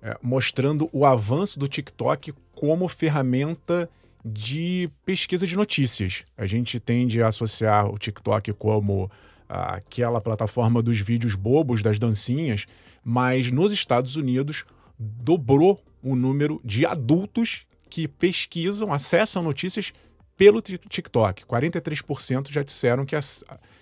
é, 0.00 0.16
mostrando 0.22 0.88
o 0.90 1.04
avanço 1.04 1.58
do 1.58 1.68
TikTok 1.68 2.32
como 2.54 2.88
ferramenta 2.88 3.90
de 4.24 4.88
pesquisa 5.04 5.46
de 5.46 5.54
notícias. 5.54 6.24
A 6.34 6.46
gente 6.46 6.80
tende 6.80 7.22
a 7.22 7.28
associar 7.28 7.90
o 7.90 7.98
TikTok 7.98 8.54
como 8.54 9.10
ah, 9.46 9.74
aquela 9.74 10.18
plataforma 10.18 10.80
dos 10.80 10.98
vídeos 10.98 11.34
bobos, 11.34 11.82
das 11.82 11.98
dancinhas, 11.98 12.66
mas 13.04 13.50
nos 13.50 13.70
Estados 13.70 14.16
Unidos 14.16 14.64
dobrou 14.98 15.80
o 16.02 16.16
número 16.16 16.60
de 16.64 16.86
adultos 16.86 17.66
que 17.90 18.08
pesquisam, 18.08 18.92
acessam 18.92 19.42
notícias 19.42 19.92
pelo 20.36 20.60
TikTok. 20.60 21.44
43% 21.44 22.50
já 22.50 22.62
disseram 22.62 23.04
que 23.04 23.16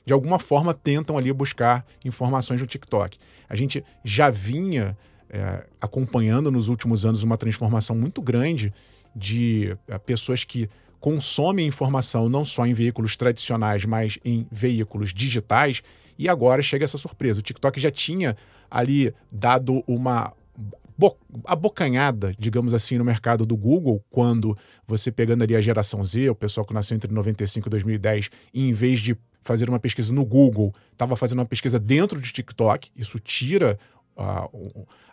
de 0.05 0.13
alguma 0.13 0.39
forma 0.39 0.75
tentam 0.75 1.17
ali 1.17 1.33
buscar 1.33 1.85
informações 2.05 2.61
no 2.61 2.67
TikTok. 2.67 3.19
A 3.49 3.57
gente 3.57 3.85
já 4.05 4.31
vinha 4.31 4.97
é, 5.31 5.67
acompanhando 5.81 6.51
nos 6.51 6.69
últimos 6.69 7.07
anos 7.07 7.23
uma 7.23 7.39
transformação 7.39 7.97
muito 7.97 8.21
grande 8.21 8.73
de 9.17 9.77
é, 9.89 9.99
pessoas 9.99 10.45
que 10.45 10.69
consomem 11.01 11.67
informação 11.67 12.29
não 12.29 12.45
só 12.45 12.67
em 12.67 12.75
veículos 12.75 13.17
tradicionais, 13.17 13.85
mas 13.85 14.19
em 14.25 14.47
veículos 14.53 15.13
digitais. 15.13 15.83
E 16.19 16.29
agora 16.29 16.63
chega 16.63 16.85
essa 16.85 16.99
surpresa. 16.99 17.41
O 17.41 17.43
TikTok 17.43 17.81
já 17.81 17.91
tinha 17.91 18.37
ali 18.73 19.15
dado 19.31 19.85
uma 19.87 20.33
abocanhada, 21.45 22.35
digamos 22.39 22.73
assim, 22.73 22.97
no 22.97 23.05
mercado 23.05 23.45
do 23.45 23.57
Google, 23.57 24.05
quando 24.11 24.57
você 24.87 25.11
pegando 25.11 25.43
ali 25.43 25.57
a 25.57 25.61
geração 25.61 26.05
Z, 26.05 26.31
o 26.31 26.35
pessoal 26.35 26.65
que 26.65 26.73
nasceu 26.73 26.97
entre 26.97 27.13
95 27.13 27.69
e 27.69 27.71
2010, 27.71 28.31
e 28.55 28.69
em 28.69 28.73
vez 28.73 29.01
de 29.01 29.17
fazer 29.43 29.69
uma 29.69 29.81
pesquisa 29.81 30.15
no 30.15 30.25
Google, 30.25 30.73
estava 30.93 31.17
fazendo 31.17 31.41
uma 31.41 31.47
pesquisa 31.47 31.79
dentro 31.79 32.21
de 32.21 32.33
TikTok, 32.33 32.91
isso 32.97 33.19
tira 33.19 33.79
a, 34.17 34.49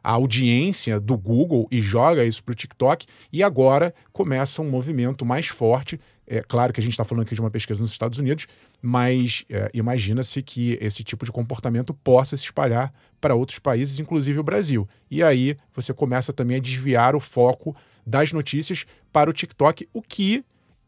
a 0.03 0.11
audiência 0.11 0.99
do 0.99 1.17
Google 1.17 1.67
e 1.71 1.81
joga 1.81 2.23
isso 2.23 2.43
para 2.43 2.51
o 2.51 2.55
TikTok, 2.55 3.07
e 3.33 3.41
agora 3.41 3.93
começa 4.11 4.61
um 4.61 4.69
movimento 4.69 5.25
mais 5.25 5.47
forte. 5.47 5.99
É 6.31 6.43
claro 6.43 6.71
que 6.71 6.79
a 6.79 6.83
gente 6.83 6.93
está 6.93 7.03
falando 7.03 7.23
aqui 7.23 7.33
de 7.33 7.41
uma 7.41 7.49
pesquisa 7.49 7.81
nos 7.81 7.91
Estados 7.91 8.19
Unidos, 8.19 8.45
mas 8.79 9.43
é, 9.49 9.71
imagina-se 9.73 10.43
que 10.43 10.77
esse 10.79 11.03
tipo 11.03 11.25
de 11.25 11.31
comportamento 11.31 11.91
possa 11.91 12.37
se 12.37 12.43
espalhar 12.43 12.93
para 13.19 13.33
outros 13.33 13.57
países, 13.57 13.97
inclusive 13.97 14.37
o 14.37 14.43
Brasil. 14.43 14.87
E 15.09 15.23
aí 15.23 15.57
você 15.73 15.91
começa 15.91 16.31
também 16.31 16.57
a 16.57 16.59
desviar 16.59 17.15
o 17.15 17.19
foco 17.19 17.75
das 18.05 18.31
notícias 18.31 18.85
para 19.11 19.27
o 19.27 19.33
TikTok, 19.33 19.89
o 19.91 20.03
que 20.03 20.45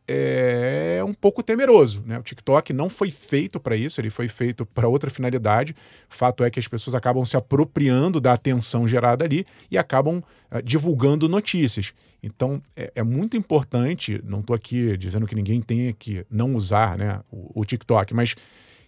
é 0.07 1.01
um 1.05 1.13
pouco 1.13 1.43
temeroso. 1.43 2.03
Né? 2.05 2.17
O 2.19 2.23
TikTok 2.23 2.73
não 2.73 2.89
foi 2.89 3.11
feito 3.11 3.59
para 3.59 3.75
isso, 3.75 4.01
ele 4.01 4.09
foi 4.09 4.27
feito 4.27 4.65
para 4.65 4.87
outra 4.87 5.09
finalidade. 5.09 5.75
Fato 6.09 6.43
é 6.43 6.49
que 6.49 6.59
as 6.59 6.67
pessoas 6.67 6.95
acabam 6.95 7.23
se 7.25 7.37
apropriando 7.37 8.19
da 8.19 8.33
atenção 8.33 8.87
gerada 8.87 9.23
ali 9.23 9.45
e 9.69 9.77
acabam 9.77 10.17
uh, 10.51 10.61
divulgando 10.63 11.29
notícias. 11.29 11.93
Então 12.21 12.61
é, 12.75 12.91
é 12.95 13.03
muito 13.03 13.37
importante, 13.37 14.21
não 14.23 14.41
estou 14.41 14.55
aqui 14.55 14.95
dizendo 14.97 15.27
que 15.27 15.35
ninguém 15.35 15.61
tenha 15.61 15.93
que 15.93 16.25
não 16.29 16.55
usar 16.55 16.97
né, 16.97 17.21
o, 17.31 17.61
o 17.61 17.65
TikTok, 17.65 18.13
mas 18.13 18.35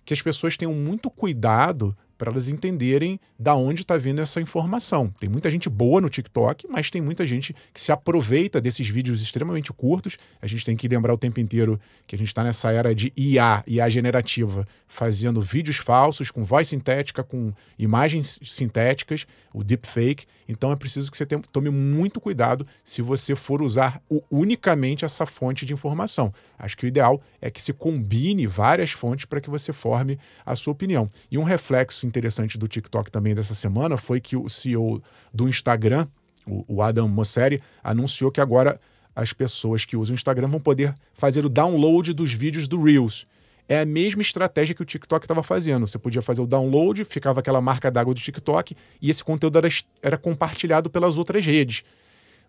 que 0.06 0.14
as 0.14 0.22
pessoas 0.22 0.58
tenham 0.58 0.74
muito 0.74 1.10
cuidado 1.10 1.96
para 2.24 2.32
elas 2.32 2.48
entenderem 2.48 3.20
da 3.38 3.54
onde 3.54 3.82
está 3.82 3.98
vindo 3.98 4.22
essa 4.22 4.40
informação. 4.40 5.14
Tem 5.20 5.28
muita 5.28 5.52
gente 5.52 5.70
boa 5.70 6.00
no 6.00 6.10
TikTok, 6.10 6.66
mas 6.70 6.90
tem 6.90 7.02
muita 7.02 7.28
gente 7.28 7.54
que 7.74 7.82
se 7.82 7.92
aproveita 7.92 8.62
desses 8.62 8.88
vídeos 8.88 9.22
extremamente 9.22 9.74
curtos. 9.74 10.18
A 10.42 10.48
gente 10.48 10.64
tem 10.64 10.78
que 10.78 10.88
lembrar 10.88 11.14
o 11.14 11.18
tempo 11.18 11.42
inteiro 11.42 11.78
que 12.08 12.16
a 12.16 12.18
gente 12.18 12.30
está 12.30 12.42
nessa 12.42 12.72
era 12.72 12.96
de 12.96 13.12
IA, 13.18 13.62
IA 13.68 13.90
generativa, 13.90 14.66
fazendo 14.88 15.42
vídeos 15.42 15.76
falsos 15.76 16.32
com 16.32 16.46
voz 16.46 16.70
sintética, 16.70 17.26
com 17.26 17.52
imagens 17.78 18.40
sintéticas, 18.42 19.28
o 19.54 19.62
deepfake. 19.62 20.26
Então 20.48 20.72
é 20.72 20.76
preciso 20.76 21.12
que 21.12 21.18
você 21.18 21.26
tome 21.52 21.70
muito 21.70 22.22
cuidado 22.22 22.66
se 22.84 23.02
você 23.02 23.36
for 23.36 23.62
usar 23.62 24.02
unicamente 24.32 25.04
essa 25.04 25.26
fonte 25.26 25.66
de 25.66 25.74
informação. 25.74 26.34
Acho 26.58 26.78
que 26.78 26.86
o 26.86 26.88
ideal 26.88 27.22
é 27.42 27.52
que 27.52 27.62
se 27.62 27.74
combine 27.74 28.48
várias 28.48 28.92
fontes 28.92 29.26
para 29.26 29.42
que 29.42 29.50
você 29.50 29.74
forme 29.74 30.18
a 30.46 30.56
sua 30.56 30.72
opinião. 30.72 31.10
E 31.30 31.38
um 31.38 31.44
reflexo 31.44 32.06
interessante 32.14 32.58
do 32.58 32.68
TikTok 32.68 33.10
também 33.10 33.34
dessa 33.34 33.56
semana 33.56 33.98
foi 33.98 34.22
que 34.22 34.38
o 34.38 34.48
CEO 34.48 35.02
do 35.34 35.50
Instagram, 35.50 36.08
o 36.46 36.82
Adam 36.82 37.08
Mosseri, 37.08 37.60
anunciou 37.84 38.32
que 38.32 38.40
agora 38.40 38.80
as 39.16 39.34
pessoas 39.34 39.84
que 39.84 39.98
usam 39.98 40.14
o 40.14 40.16
Instagram 40.16 40.48
vão 40.48 40.60
poder 40.60 40.94
fazer 41.14 41.46
o 41.46 41.50
download 41.50 42.14
dos 42.14 42.32
vídeos 42.32 42.68
do 42.68 42.82
Reels. 42.82 43.26
É 43.68 43.80
a 43.80 43.86
mesma 43.86 44.22
estratégia 44.22 44.76
que 44.76 44.82
o 44.82 44.86
TikTok 44.86 45.24
estava 45.26 45.42
fazendo. 45.42 45.88
Você 45.88 45.98
podia 45.98 46.22
fazer 46.22 46.42
o 46.42 46.48
download, 46.48 47.04
ficava 47.06 47.40
aquela 47.40 47.62
marca 47.62 47.90
d'água 47.90 48.14
do 48.14 48.20
TikTok 48.20 48.76
e 49.02 49.10
esse 49.10 49.24
conteúdo 49.24 49.58
era, 49.58 49.70
era 50.02 50.18
compartilhado 50.18 50.90
pelas 50.90 51.18
outras 51.18 51.46
redes. 51.46 51.84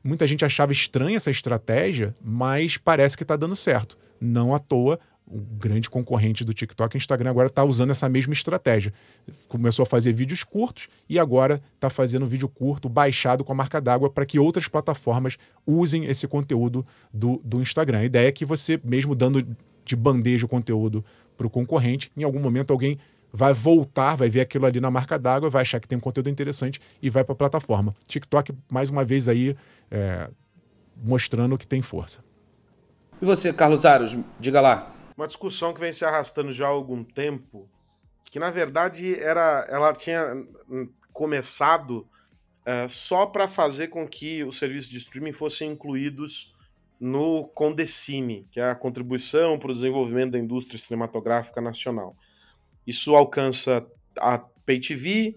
Muita 0.02 0.26
gente 0.26 0.44
achava 0.44 0.72
estranha 0.72 1.16
essa 1.16 1.30
estratégia, 1.30 2.14
mas 2.22 2.76
parece 2.76 3.16
que 3.16 3.22
está 3.22 3.36
dando 3.36 3.56
certo. 3.56 3.96
Não 4.20 4.54
à 4.54 4.58
toa, 4.58 4.98
o 5.26 5.38
grande 5.38 5.88
concorrente 5.88 6.44
do 6.44 6.52
TikTok, 6.52 6.96
o 6.96 6.98
Instagram, 6.98 7.30
agora 7.30 7.48
está 7.48 7.64
usando 7.64 7.90
essa 7.90 8.08
mesma 8.08 8.32
estratégia. 8.32 8.92
Começou 9.48 9.82
a 9.82 9.86
fazer 9.86 10.12
vídeos 10.12 10.44
curtos 10.44 10.88
e 11.08 11.18
agora 11.18 11.62
está 11.74 11.88
fazendo 11.88 12.26
vídeo 12.26 12.48
curto 12.48 12.88
baixado 12.88 13.42
com 13.42 13.52
a 13.52 13.54
marca 13.54 13.80
d'água 13.80 14.10
para 14.10 14.26
que 14.26 14.38
outras 14.38 14.68
plataformas 14.68 15.36
usem 15.66 16.04
esse 16.04 16.28
conteúdo 16.28 16.84
do, 17.12 17.40
do 17.42 17.60
Instagram. 17.62 18.00
A 18.00 18.04
ideia 18.04 18.28
é 18.28 18.32
que 18.32 18.44
você, 18.44 18.78
mesmo 18.84 19.14
dando 19.14 19.46
de 19.84 19.96
bandeja 19.96 20.44
o 20.46 20.48
conteúdo 20.48 21.04
para 21.36 21.46
o 21.46 21.50
concorrente, 21.50 22.10
em 22.16 22.22
algum 22.22 22.40
momento 22.40 22.72
alguém 22.72 22.98
vai 23.32 23.52
voltar, 23.52 24.14
vai 24.14 24.28
ver 24.28 24.42
aquilo 24.42 24.64
ali 24.66 24.80
na 24.80 24.90
marca 24.90 25.18
d'água, 25.18 25.50
vai 25.50 25.62
achar 25.62 25.80
que 25.80 25.88
tem 25.88 25.98
um 25.98 26.00
conteúdo 26.00 26.30
interessante 26.30 26.80
e 27.02 27.10
vai 27.10 27.24
para 27.24 27.32
a 27.32 27.36
plataforma. 27.36 27.94
TikTok, 28.06 28.52
mais 28.70 28.90
uma 28.90 29.04
vez 29.04 29.28
aí, 29.28 29.56
é, 29.90 30.28
mostrando 31.02 31.58
que 31.58 31.66
tem 31.66 31.82
força. 31.82 32.22
E 33.20 33.24
você, 33.24 33.52
Carlos 33.52 33.84
Aros, 33.84 34.16
diga 34.38 34.60
lá, 34.60 34.93
uma 35.16 35.26
discussão 35.26 35.72
que 35.72 35.80
vem 35.80 35.92
se 35.92 36.04
arrastando 36.04 36.52
já 36.52 36.66
há 36.66 36.70
algum 36.70 37.04
tempo, 37.04 37.68
que 38.30 38.38
na 38.38 38.50
verdade 38.50 39.18
era, 39.20 39.66
ela 39.68 39.92
tinha 39.92 40.44
começado 41.12 42.06
uh, 42.66 42.90
só 42.90 43.26
para 43.26 43.48
fazer 43.48 43.88
com 43.88 44.06
que 44.08 44.42
os 44.44 44.58
serviços 44.58 44.90
de 44.90 44.98
streaming 44.98 45.32
fossem 45.32 45.70
incluídos 45.70 46.52
no 46.98 47.44
Condecine, 47.48 48.46
que 48.50 48.58
é 48.58 48.70
a 48.70 48.74
contribuição 48.74 49.58
para 49.58 49.70
o 49.70 49.74
desenvolvimento 49.74 50.32
da 50.32 50.38
indústria 50.38 50.78
cinematográfica 50.78 51.60
nacional. 51.60 52.16
Isso 52.86 53.14
alcança 53.14 53.86
a 54.18 54.38
Pay 54.38 54.80
TV, 54.80 55.36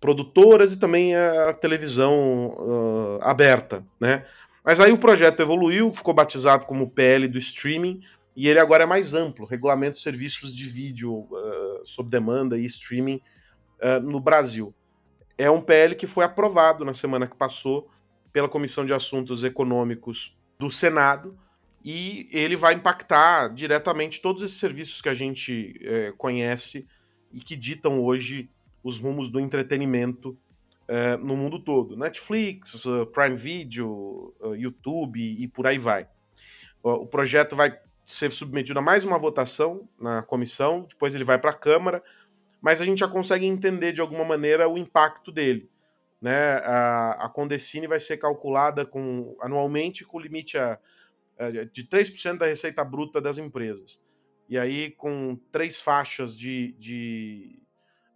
produtoras 0.00 0.72
e 0.72 0.78
também 0.78 1.14
a 1.14 1.52
televisão 1.54 2.48
uh, 2.58 3.18
aberta, 3.22 3.86
né? 3.98 4.26
Mas 4.64 4.80
aí 4.80 4.92
o 4.92 4.98
projeto 4.98 5.40
evoluiu, 5.40 5.92
ficou 5.94 6.14
batizado 6.14 6.64
como 6.66 6.90
PL 6.90 7.28
do 7.28 7.38
streaming, 7.38 8.02
e 8.36 8.48
ele 8.48 8.58
agora 8.58 8.82
é 8.82 8.86
mais 8.86 9.14
amplo, 9.14 9.46
regulamenta 9.46 9.92
os 9.92 10.02
serviços 10.02 10.54
de 10.54 10.64
vídeo 10.64 11.12
uh, 11.12 11.84
sob 11.84 12.10
demanda 12.10 12.58
e 12.58 12.64
streaming 12.66 13.20
uh, 13.80 14.00
no 14.00 14.20
Brasil. 14.20 14.74
É 15.38 15.50
um 15.50 15.60
PL 15.60 15.94
que 15.94 16.06
foi 16.06 16.24
aprovado 16.24 16.84
na 16.84 16.94
semana 16.94 17.26
que 17.26 17.36
passou 17.36 17.88
pela 18.32 18.48
Comissão 18.48 18.84
de 18.84 18.92
Assuntos 18.92 19.44
Econômicos 19.44 20.36
do 20.58 20.70
Senado 20.70 21.38
e 21.84 22.28
ele 22.32 22.56
vai 22.56 22.74
impactar 22.74 23.48
diretamente 23.48 24.20
todos 24.20 24.42
esses 24.42 24.58
serviços 24.58 25.00
que 25.00 25.08
a 25.08 25.14
gente 25.14 25.78
é, 25.82 26.12
conhece 26.16 26.88
e 27.32 27.40
que 27.40 27.54
ditam 27.54 28.00
hoje 28.00 28.48
os 28.82 28.98
rumos 28.98 29.28
do 29.28 29.38
entretenimento 29.38 30.36
é, 30.86 31.16
no 31.16 31.36
mundo 31.36 31.58
todo. 31.58 31.96
Netflix, 31.96 32.84
uh, 32.84 33.06
Prime 33.06 33.36
Video, 33.36 34.34
uh, 34.40 34.54
YouTube 34.54 35.20
e 35.20 35.48
por 35.48 35.66
aí 35.66 35.78
vai. 35.78 36.06
O 36.82 37.06
projeto 37.06 37.56
vai 37.56 37.78
ser 38.04 38.32
submetido 38.32 38.78
a 38.78 38.82
mais 38.82 39.04
uma 39.04 39.18
votação 39.18 39.88
na 39.98 40.22
comissão, 40.22 40.86
depois 40.88 41.14
ele 41.14 41.24
vai 41.24 41.38
para 41.38 41.50
a 41.50 41.58
Câmara, 41.58 42.02
mas 42.60 42.80
a 42.80 42.84
gente 42.84 42.98
já 42.98 43.08
consegue 43.08 43.46
entender 43.46 43.92
de 43.92 44.00
alguma 44.00 44.24
maneira 44.24 44.68
o 44.68 44.78
impacto 44.78 45.30
dele. 45.32 45.70
Né? 46.20 46.54
A, 46.64 47.26
a 47.26 47.28
Condecine 47.28 47.86
vai 47.86 48.00
ser 48.00 48.16
calculada 48.16 48.86
com, 48.86 49.36
anualmente 49.40 50.04
com 50.04 50.18
limite 50.18 50.56
a, 50.56 50.78
a, 51.38 51.50
de 51.50 51.84
3% 51.86 52.38
da 52.38 52.46
receita 52.46 52.82
bruta 52.84 53.20
das 53.20 53.38
empresas. 53.38 54.00
E 54.48 54.58
aí, 54.58 54.90
com 54.92 55.36
três 55.50 55.80
faixas 55.80 56.36
de, 56.36 56.72
de 56.78 57.62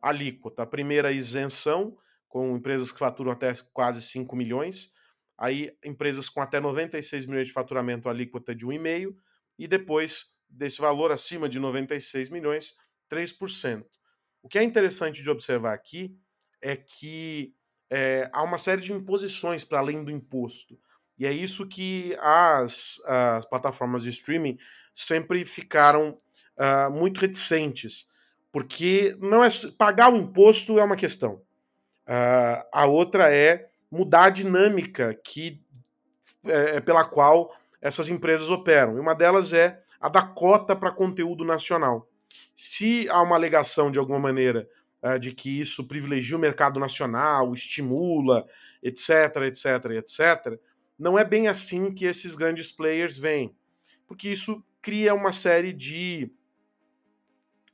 alíquota. 0.01 0.63
A 0.63 0.67
primeira, 0.67 1.13
isenção, 1.13 1.97
com 2.29 2.57
empresas 2.57 2.93
que 2.93 2.99
faturam 2.99 3.33
até 3.33 3.53
quase 3.73 4.01
5 4.03 4.35
milhões. 4.37 4.93
Aí, 5.37 5.73
empresas 5.85 6.29
com 6.29 6.41
até 6.41 6.61
96 6.61 7.27
milhões 7.27 7.49
de 7.49 7.53
faturamento, 7.53 8.09
alíquota 8.09 8.55
de 8.55 8.67
1,5%. 8.67 9.15
E 9.59 9.67
depois, 9.67 10.39
desse 10.49 10.81
valor 10.81 11.11
acima 11.11 11.49
de 11.49 11.59
96 11.59 12.31
milhões, 12.31 12.77
3%. 13.11 13.85
O 14.43 14.49
que 14.49 14.59
é 14.59 14.63
interessante 14.63 15.23
de 15.23 15.31
observar 15.31 15.75
aqui 15.75 16.17
é 16.61 16.77
que 16.77 17.55
é, 17.91 18.29
há 18.33 18.43
uma 18.43 18.59
série 18.59 18.81
de 18.81 18.93
imposições 18.93 19.65
para 19.65 19.79
além 19.79 20.05
do 20.05 20.11
imposto. 20.11 20.79
E 21.19 21.27
é 21.27 21.33
isso 21.33 21.67
que 21.67 22.17
as, 22.21 23.01
as 23.05 23.45
plataformas 23.45 24.05
de 24.05 24.11
streaming 24.11 24.59
sempre 24.95 25.45
ficaram 25.45 26.19
uh, 26.57 26.91
muito 26.93 27.19
reticentes, 27.21 28.07
porque 28.53 29.17
não 29.21 29.43
é 29.43 29.49
pagar 29.77 30.13
o 30.13 30.17
imposto 30.17 30.79
é 30.79 30.85
uma 30.85 30.97
questão. 30.97 31.43
Uh, 32.07 32.65
a 32.73 32.87
outra 32.87 33.35
é 33.35 33.69
mudar 33.91 34.25
a 34.25 34.31
dinâmica 34.31 35.15
que 35.25 35.63
é, 36.45 36.77
é, 36.77 36.81
pela 36.81 37.05
qual 37.05 37.55
essas 37.81 38.09
empresas 38.09 38.51
operam. 38.51 38.97
E 38.97 39.01
uma 39.01 39.15
delas 39.15 39.53
é 39.53 39.81
a 40.01 40.09
da 40.09 40.23
cota 40.23 40.77
para 40.77 40.93
conteúdo 40.93 41.45
nacional. 41.45 42.09
Se 42.55 43.09
há 43.09 43.23
uma 43.23 43.37
alegação 43.37 43.91
de 43.91 43.99
alguma 43.99 44.19
maneira 44.19 44.69
uh, 45.03 45.19
de 45.19 45.33
que 45.33 45.61
isso 45.61 45.87
privilegia 45.87 46.37
o 46.37 46.41
mercado 46.41 46.81
nacional, 46.81 47.53
estimula, 47.53 48.47
etc, 48.83 49.37
etc, 49.47 49.67
etc, 49.97 50.61
não 50.99 51.19
é 51.19 51.25
bem 51.25 51.49
assim 51.49 51.93
que 51.93 52.05
esses 52.05 52.35
grandes 52.35 52.73
players 52.73 53.17
vêm, 53.17 53.55
porque 54.07 54.29
isso 54.29 54.65
cria 54.83 55.15
uma 55.15 55.33
série 55.33 55.73
de 55.73 56.33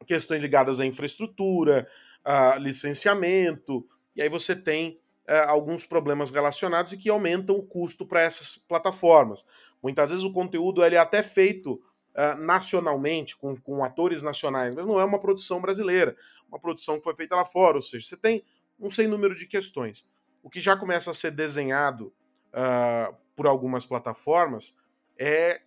questões 0.06 0.42
ligadas 0.42 0.80
à 0.80 0.84
infraestrutura, 0.84 1.88
a 2.22 2.56
licenciamento, 2.56 3.86
e 4.14 4.22
aí 4.22 4.28
você 4.28 4.54
tem 4.54 5.00
uh, 5.28 5.48
alguns 5.48 5.86
problemas 5.86 6.30
relacionados 6.30 6.92
e 6.92 6.98
que 6.98 7.08
aumentam 7.08 7.56
o 7.56 7.62
custo 7.62 8.06
para 8.06 8.20
essas 8.20 8.58
plataformas. 8.58 9.44
Muitas 9.84 10.08
vezes 10.08 10.24
o 10.24 10.32
conteúdo 10.32 10.82
ele 10.82 10.94
é 10.94 10.98
até 10.98 11.22
feito 11.22 11.74
uh, 11.74 12.40
nacionalmente, 12.40 13.36
com, 13.36 13.54
com 13.54 13.84
atores 13.84 14.22
nacionais, 14.22 14.74
mas 14.74 14.86
não 14.86 14.98
é 14.98 15.04
uma 15.04 15.20
produção 15.20 15.60
brasileira, 15.60 16.16
uma 16.48 16.58
produção 16.58 16.96
que 16.96 17.04
foi 17.04 17.14
feita 17.14 17.36
lá 17.36 17.44
fora, 17.44 17.76
ou 17.76 17.82
seja, 17.82 18.06
você 18.06 18.16
tem 18.16 18.42
um 18.80 18.88
sem 18.88 19.06
número 19.06 19.36
de 19.36 19.46
questões. 19.46 20.06
O 20.42 20.48
que 20.48 20.58
já 20.58 20.74
começa 20.74 21.10
a 21.10 21.14
ser 21.14 21.32
desenhado 21.32 22.06
uh, 22.48 23.14
por 23.36 23.46
algumas 23.46 23.84
plataformas 23.84 24.74
é 25.18 25.60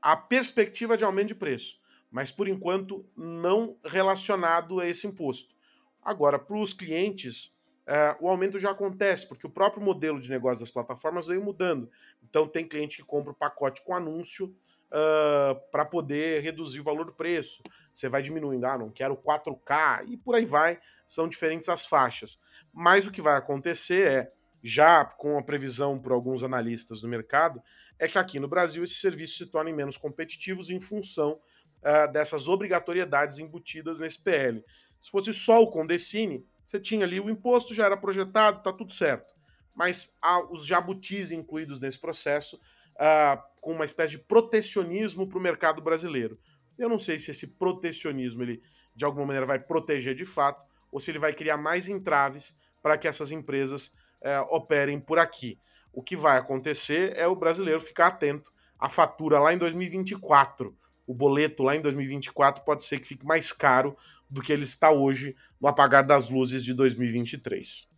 a 0.00 0.16
perspectiva 0.16 0.96
de 0.96 1.02
aumento 1.02 1.28
de 1.28 1.34
preço, 1.34 1.80
mas 2.12 2.30
por 2.30 2.46
enquanto 2.46 3.04
não 3.16 3.76
relacionado 3.84 4.78
a 4.78 4.86
esse 4.86 5.04
imposto. 5.08 5.52
Agora, 6.00 6.38
para 6.38 6.56
os 6.56 6.72
clientes, 6.72 7.53
uh, 7.88 8.24
o 8.24 8.28
aumento 8.28 8.58
já 8.58 8.70
acontece, 8.70 9.28
porque 9.28 9.46
o 9.46 9.50
próprio 9.50 9.82
modelo 9.82 10.20
de 10.20 10.30
negócio 10.30 10.60
das 10.60 10.70
plataformas 10.70 11.26
veio 11.26 11.42
mudando. 11.42 11.90
Então, 12.22 12.46
tem 12.46 12.66
cliente 12.66 12.96
que 12.96 13.02
compra 13.02 13.32
o 13.32 13.34
pacote 13.34 13.82
com 13.82 13.94
anúncio 13.94 14.46
uh, 14.46 15.60
para 15.70 15.84
poder 15.84 16.42
reduzir 16.42 16.80
o 16.80 16.84
valor 16.84 17.06
do 17.06 17.12
preço. 17.12 17.62
Você 17.92 18.08
vai 18.08 18.22
diminuindo, 18.22 18.64
ah, 18.66 18.78
não 18.78 18.90
quero 18.90 19.16
4K, 19.16 20.06
e 20.08 20.16
por 20.16 20.34
aí 20.34 20.44
vai, 20.44 20.78
são 21.06 21.28
diferentes 21.28 21.68
as 21.68 21.86
faixas. 21.86 22.40
Mas 22.72 23.06
o 23.06 23.12
que 23.12 23.22
vai 23.22 23.36
acontecer 23.36 24.06
é 24.06 24.32
já 24.62 25.04
com 25.04 25.38
a 25.38 25.42
previsão 25.42 25.98
por 25.98 26.10
alguns 26.10 26.42
analistas 26.42 27.00
do 27.00 27.08
mercado, 27.08 27.62
é 27.98 28.08
que 28.08 28.18
aqui 28.18 28.40
no 28.40 28.48
Brasil 28.48 28.82
esses 28.82 29.00
serviços 29.00 29.36
se 29.36 29.46
tornem 29.46 29.74
menos 29.74 29.96
competitivos 29.96 30.70
em 30.70 30.80
função 30.80 31.38
uh, 31.82 32.10
dessas 32.10 32.48
obrigatoriedades 32.48 33.38
embutidas 33.38 34.00
nesse 34.00 34.22
PL. 34.22 34.64
Se 35.02 35.10
fosse 35.10 35.34
só 35.34 35.62
o 35.62 35.70
Condecine, 35.70 36.46
você 36.74 36.80
tinha 36.80 37.06
ali 37.06 37.20
o 37.20 37.30
imposto, 37.30 37.72
já 37.72 37.86
era 37.86 37.96
projetado, 37.96 38.62
tá 38.62 38.72
tudo 38.72 38.92
certo. 38.92 39.32
Mas 39.74 40.16
há 40.20 40.40
os 40.52 40.66
jabutis 40.66 41.30
incluídos 41.30 41.78
nesse 41.78 41.98
processo, 41.98 42.56
uh, 42.56 43.40
com 43.60 43.72
uma 43.72 43.84
espécie 43.84 44.12
de 44.12 44.18
protecionismo 44.18 45.28
para 45.28 45.38
o 45.38 45.42
mercado 45.42 45.80
brasileiro. 45.80 46.38
Eu 46.76 46.88
não 46.88 46.98
sei 46.98 47.18
se 47.18 47.30
esse 47.30 47.56
protecionismo 47.56 48.42
ele 48.42 48.60
de 48.94 49.04
alguma 49.04 49.26
maneira 49.26 49.46
vai 49.46 49.58
proteger 49.58 50.14
de 50.14 50.24
fato, 50.24 50.64
ou 50.90 50.98
se 50.98 51.10
ele 51.10 51.18
vai 51.18 51.32
criar 51.32 51.56
mais 51.56 51.88
entraves 51.88 52.58
para 52.82 52.98
que 52.98 53.06
essas 53.06 53.30
empresas 53.30 53.96
é, 54.20 54.40
operem 54.40 55.00
por 55.00 55.18
aqui. 55.18 55.58
O 55.92 56.02
que 56.02 56.16
vai 56.16 56.38
acontecer 56.38 57.16
é 57.16 57.26
o 57.26 57.36
brasileiro 57.36 57.80
ficar 57.80 58.08
atento 58.08 58.52
à 58.78 58.88
fatura 58.88 59.38
lá 59.38 59.54
em 59.54 59.58
2024. 59.58 60.76
O 61.06 61.14
boleto 61.14 61.62
lá 61.62 61.76
em 61.76 61.80
2024 61.80 62.64
pode 62.64 62.84
ser 62.84 62.98
que 62.98 63.06
fique 63.06 63.24
mais 63.24 63.52
caro 63.52 63.96
do 64.28 64.42
que 64.42 64.52
ele 64.52 64.64
está 64.64 64.90
hoje 64.90 65.34
no 65.60 65.68
apagar 65.68 66.04
das 66.06 66.30
luzes 66.30 66.64
de 66.64 66.74
2023. 66.74 67.88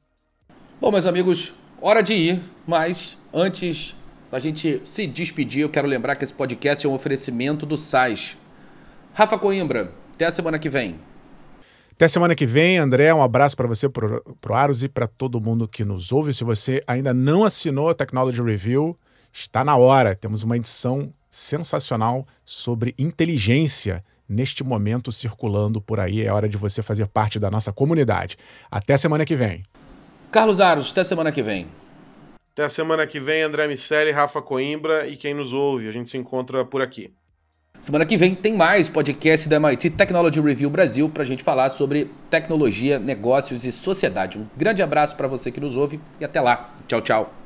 Bom, 0.81 0.91
meus 0.91 1.07
amigos, 1.07 1.53
hora 1.81 2.03
de 2.03 2.15
ir, 2.15 2.43
mas 2.67 3.19
antes 3.33 3.97
da 4.31 4.39
gente 4.39 4.81
se 4.85 5.07
despedir, 5.07 5.63
eu 5.63 5.71
quero 5.71 5.89
lembrar 5.89 6.17
que 6.17 6.25
esse 6.25 6.35
podcast 6.35 6.85
é 6.85 6.89
um 6.89 6.95
oferecimento 6.95 7.65
do 7.65 7.77
SAIS. 7.77 8.37
Rafa 9.15 9.39
Coimbra, 9.39 9.93
até 10.15 10.27
a 10.27 10.31
semana 10.31 10.59
que 10.59 10.69
vem. 10.69 11.01
Até 11.93 12.09
semana 12.09 12.35
que 12.35 12.45
vem, 12.45 12.77
André. 12.77 13.15
Um 13.15 13.23
abraço 13.23 13.57
para 13.57 13.67
você, 13.67 13.89
pro, 13.89 14.23
pro 14.39 14.55
Aros 14.55 14.83
e 14.83 14.89
para 14.89 15.07
todo 15.07 15.41
mundo 15.41 15.67
que 15.67 15.83
nos 15.83 16.13
ouve. 16.13 16.35
Se 16.35 16.45
você 16.45 16.83
ainda 16.87 17.15
não 17.15 17.43
assinou 17.43 17.89
a 17.89 17.95
Technology 17.95 18.43
Review, 18.43 18.99
está 19.33 19.65
na 19.65 19.77
hora. 19.77 20.15
Temos 20.15 20.43
uma 20.43 20.59
edição 20.59 21.11
sensacional 21.31 22.27
sobre 22.45 22.95
inteligência 22.99 24.05
neste 24.29 24.65
momento 24.65 25.13
circulando 25.13 25.81
por 25.81 26.01
aí. 26.01 26.25
É 26.25 26.33
hora 26.33 26.49
de 26.49 26.57
você 26.57 26.83
fazer 26.83 27.07
parte 27.07 27.39
da 27.39 27.51
nossa 27.51 27.73
comunidade. 27.73 28.37
Até 28.71 28.97
semana 28.97 29.25
que 29.25 29.37
vem. 29.37 29.65
Carlos 30.31 30.61
Aros, 30.61 30.91
até 30.93 31.05
semana 31.05 31.33
que 31.33 31.43
vem. 31.43 31.67
Até 32.53 32.65
a 32.65 32.69
semana 32.69 33.07
que 33.07 33.21
vem, 33.21 33.43
André 33.43 33.69
Miceli, 33.69 34.11
Rafa 34.11 34.41
Coimbra 34.41 35.07
e 35.07 35.17
quem 35.17 35.35
nos 35.35 35.53
ouve. 35.53 35.89
A 35.89 35.93
gente 35.93 36.11
se 36.11 36.17
encontra 36.17 36.65
por 36.65 36.81
aqui. 36.81 37.13
Semana 37.81 38.05
que 38.05 38.17
vem 38.17 38.35
tem 38.35 38.55
mais 38.55 38.89
podcast 38.89 39.49
da 39.49 39.57
MIT 39.57 39.91
Technology 39.91 40.41
Review 40.41 40.71
Brasil 40.71 41.09
para 41.09 41.23
a 41.23 41.27
gente 41.27 41.45
falar 41.45 41.69
sobre 41.69 42.11
tecnologia, 42.31 42.99
negócios 42.99 43.65
e 43.65 43.71
sociedade. 43.71 44.39
Um 44.39 44.47
grande 44.57 44.83
abraço 44.83 45.17
para 45.17 45.29
você 45.29 45.53
que 45.53 45.61
nos 45.61 45.77
ouve 45.77 46.01
e 46.19 46.25
até 46.25 46.41
lá. 46.41 46.75
Tchau, 46.89 47.01
tchau. 47.01 47.46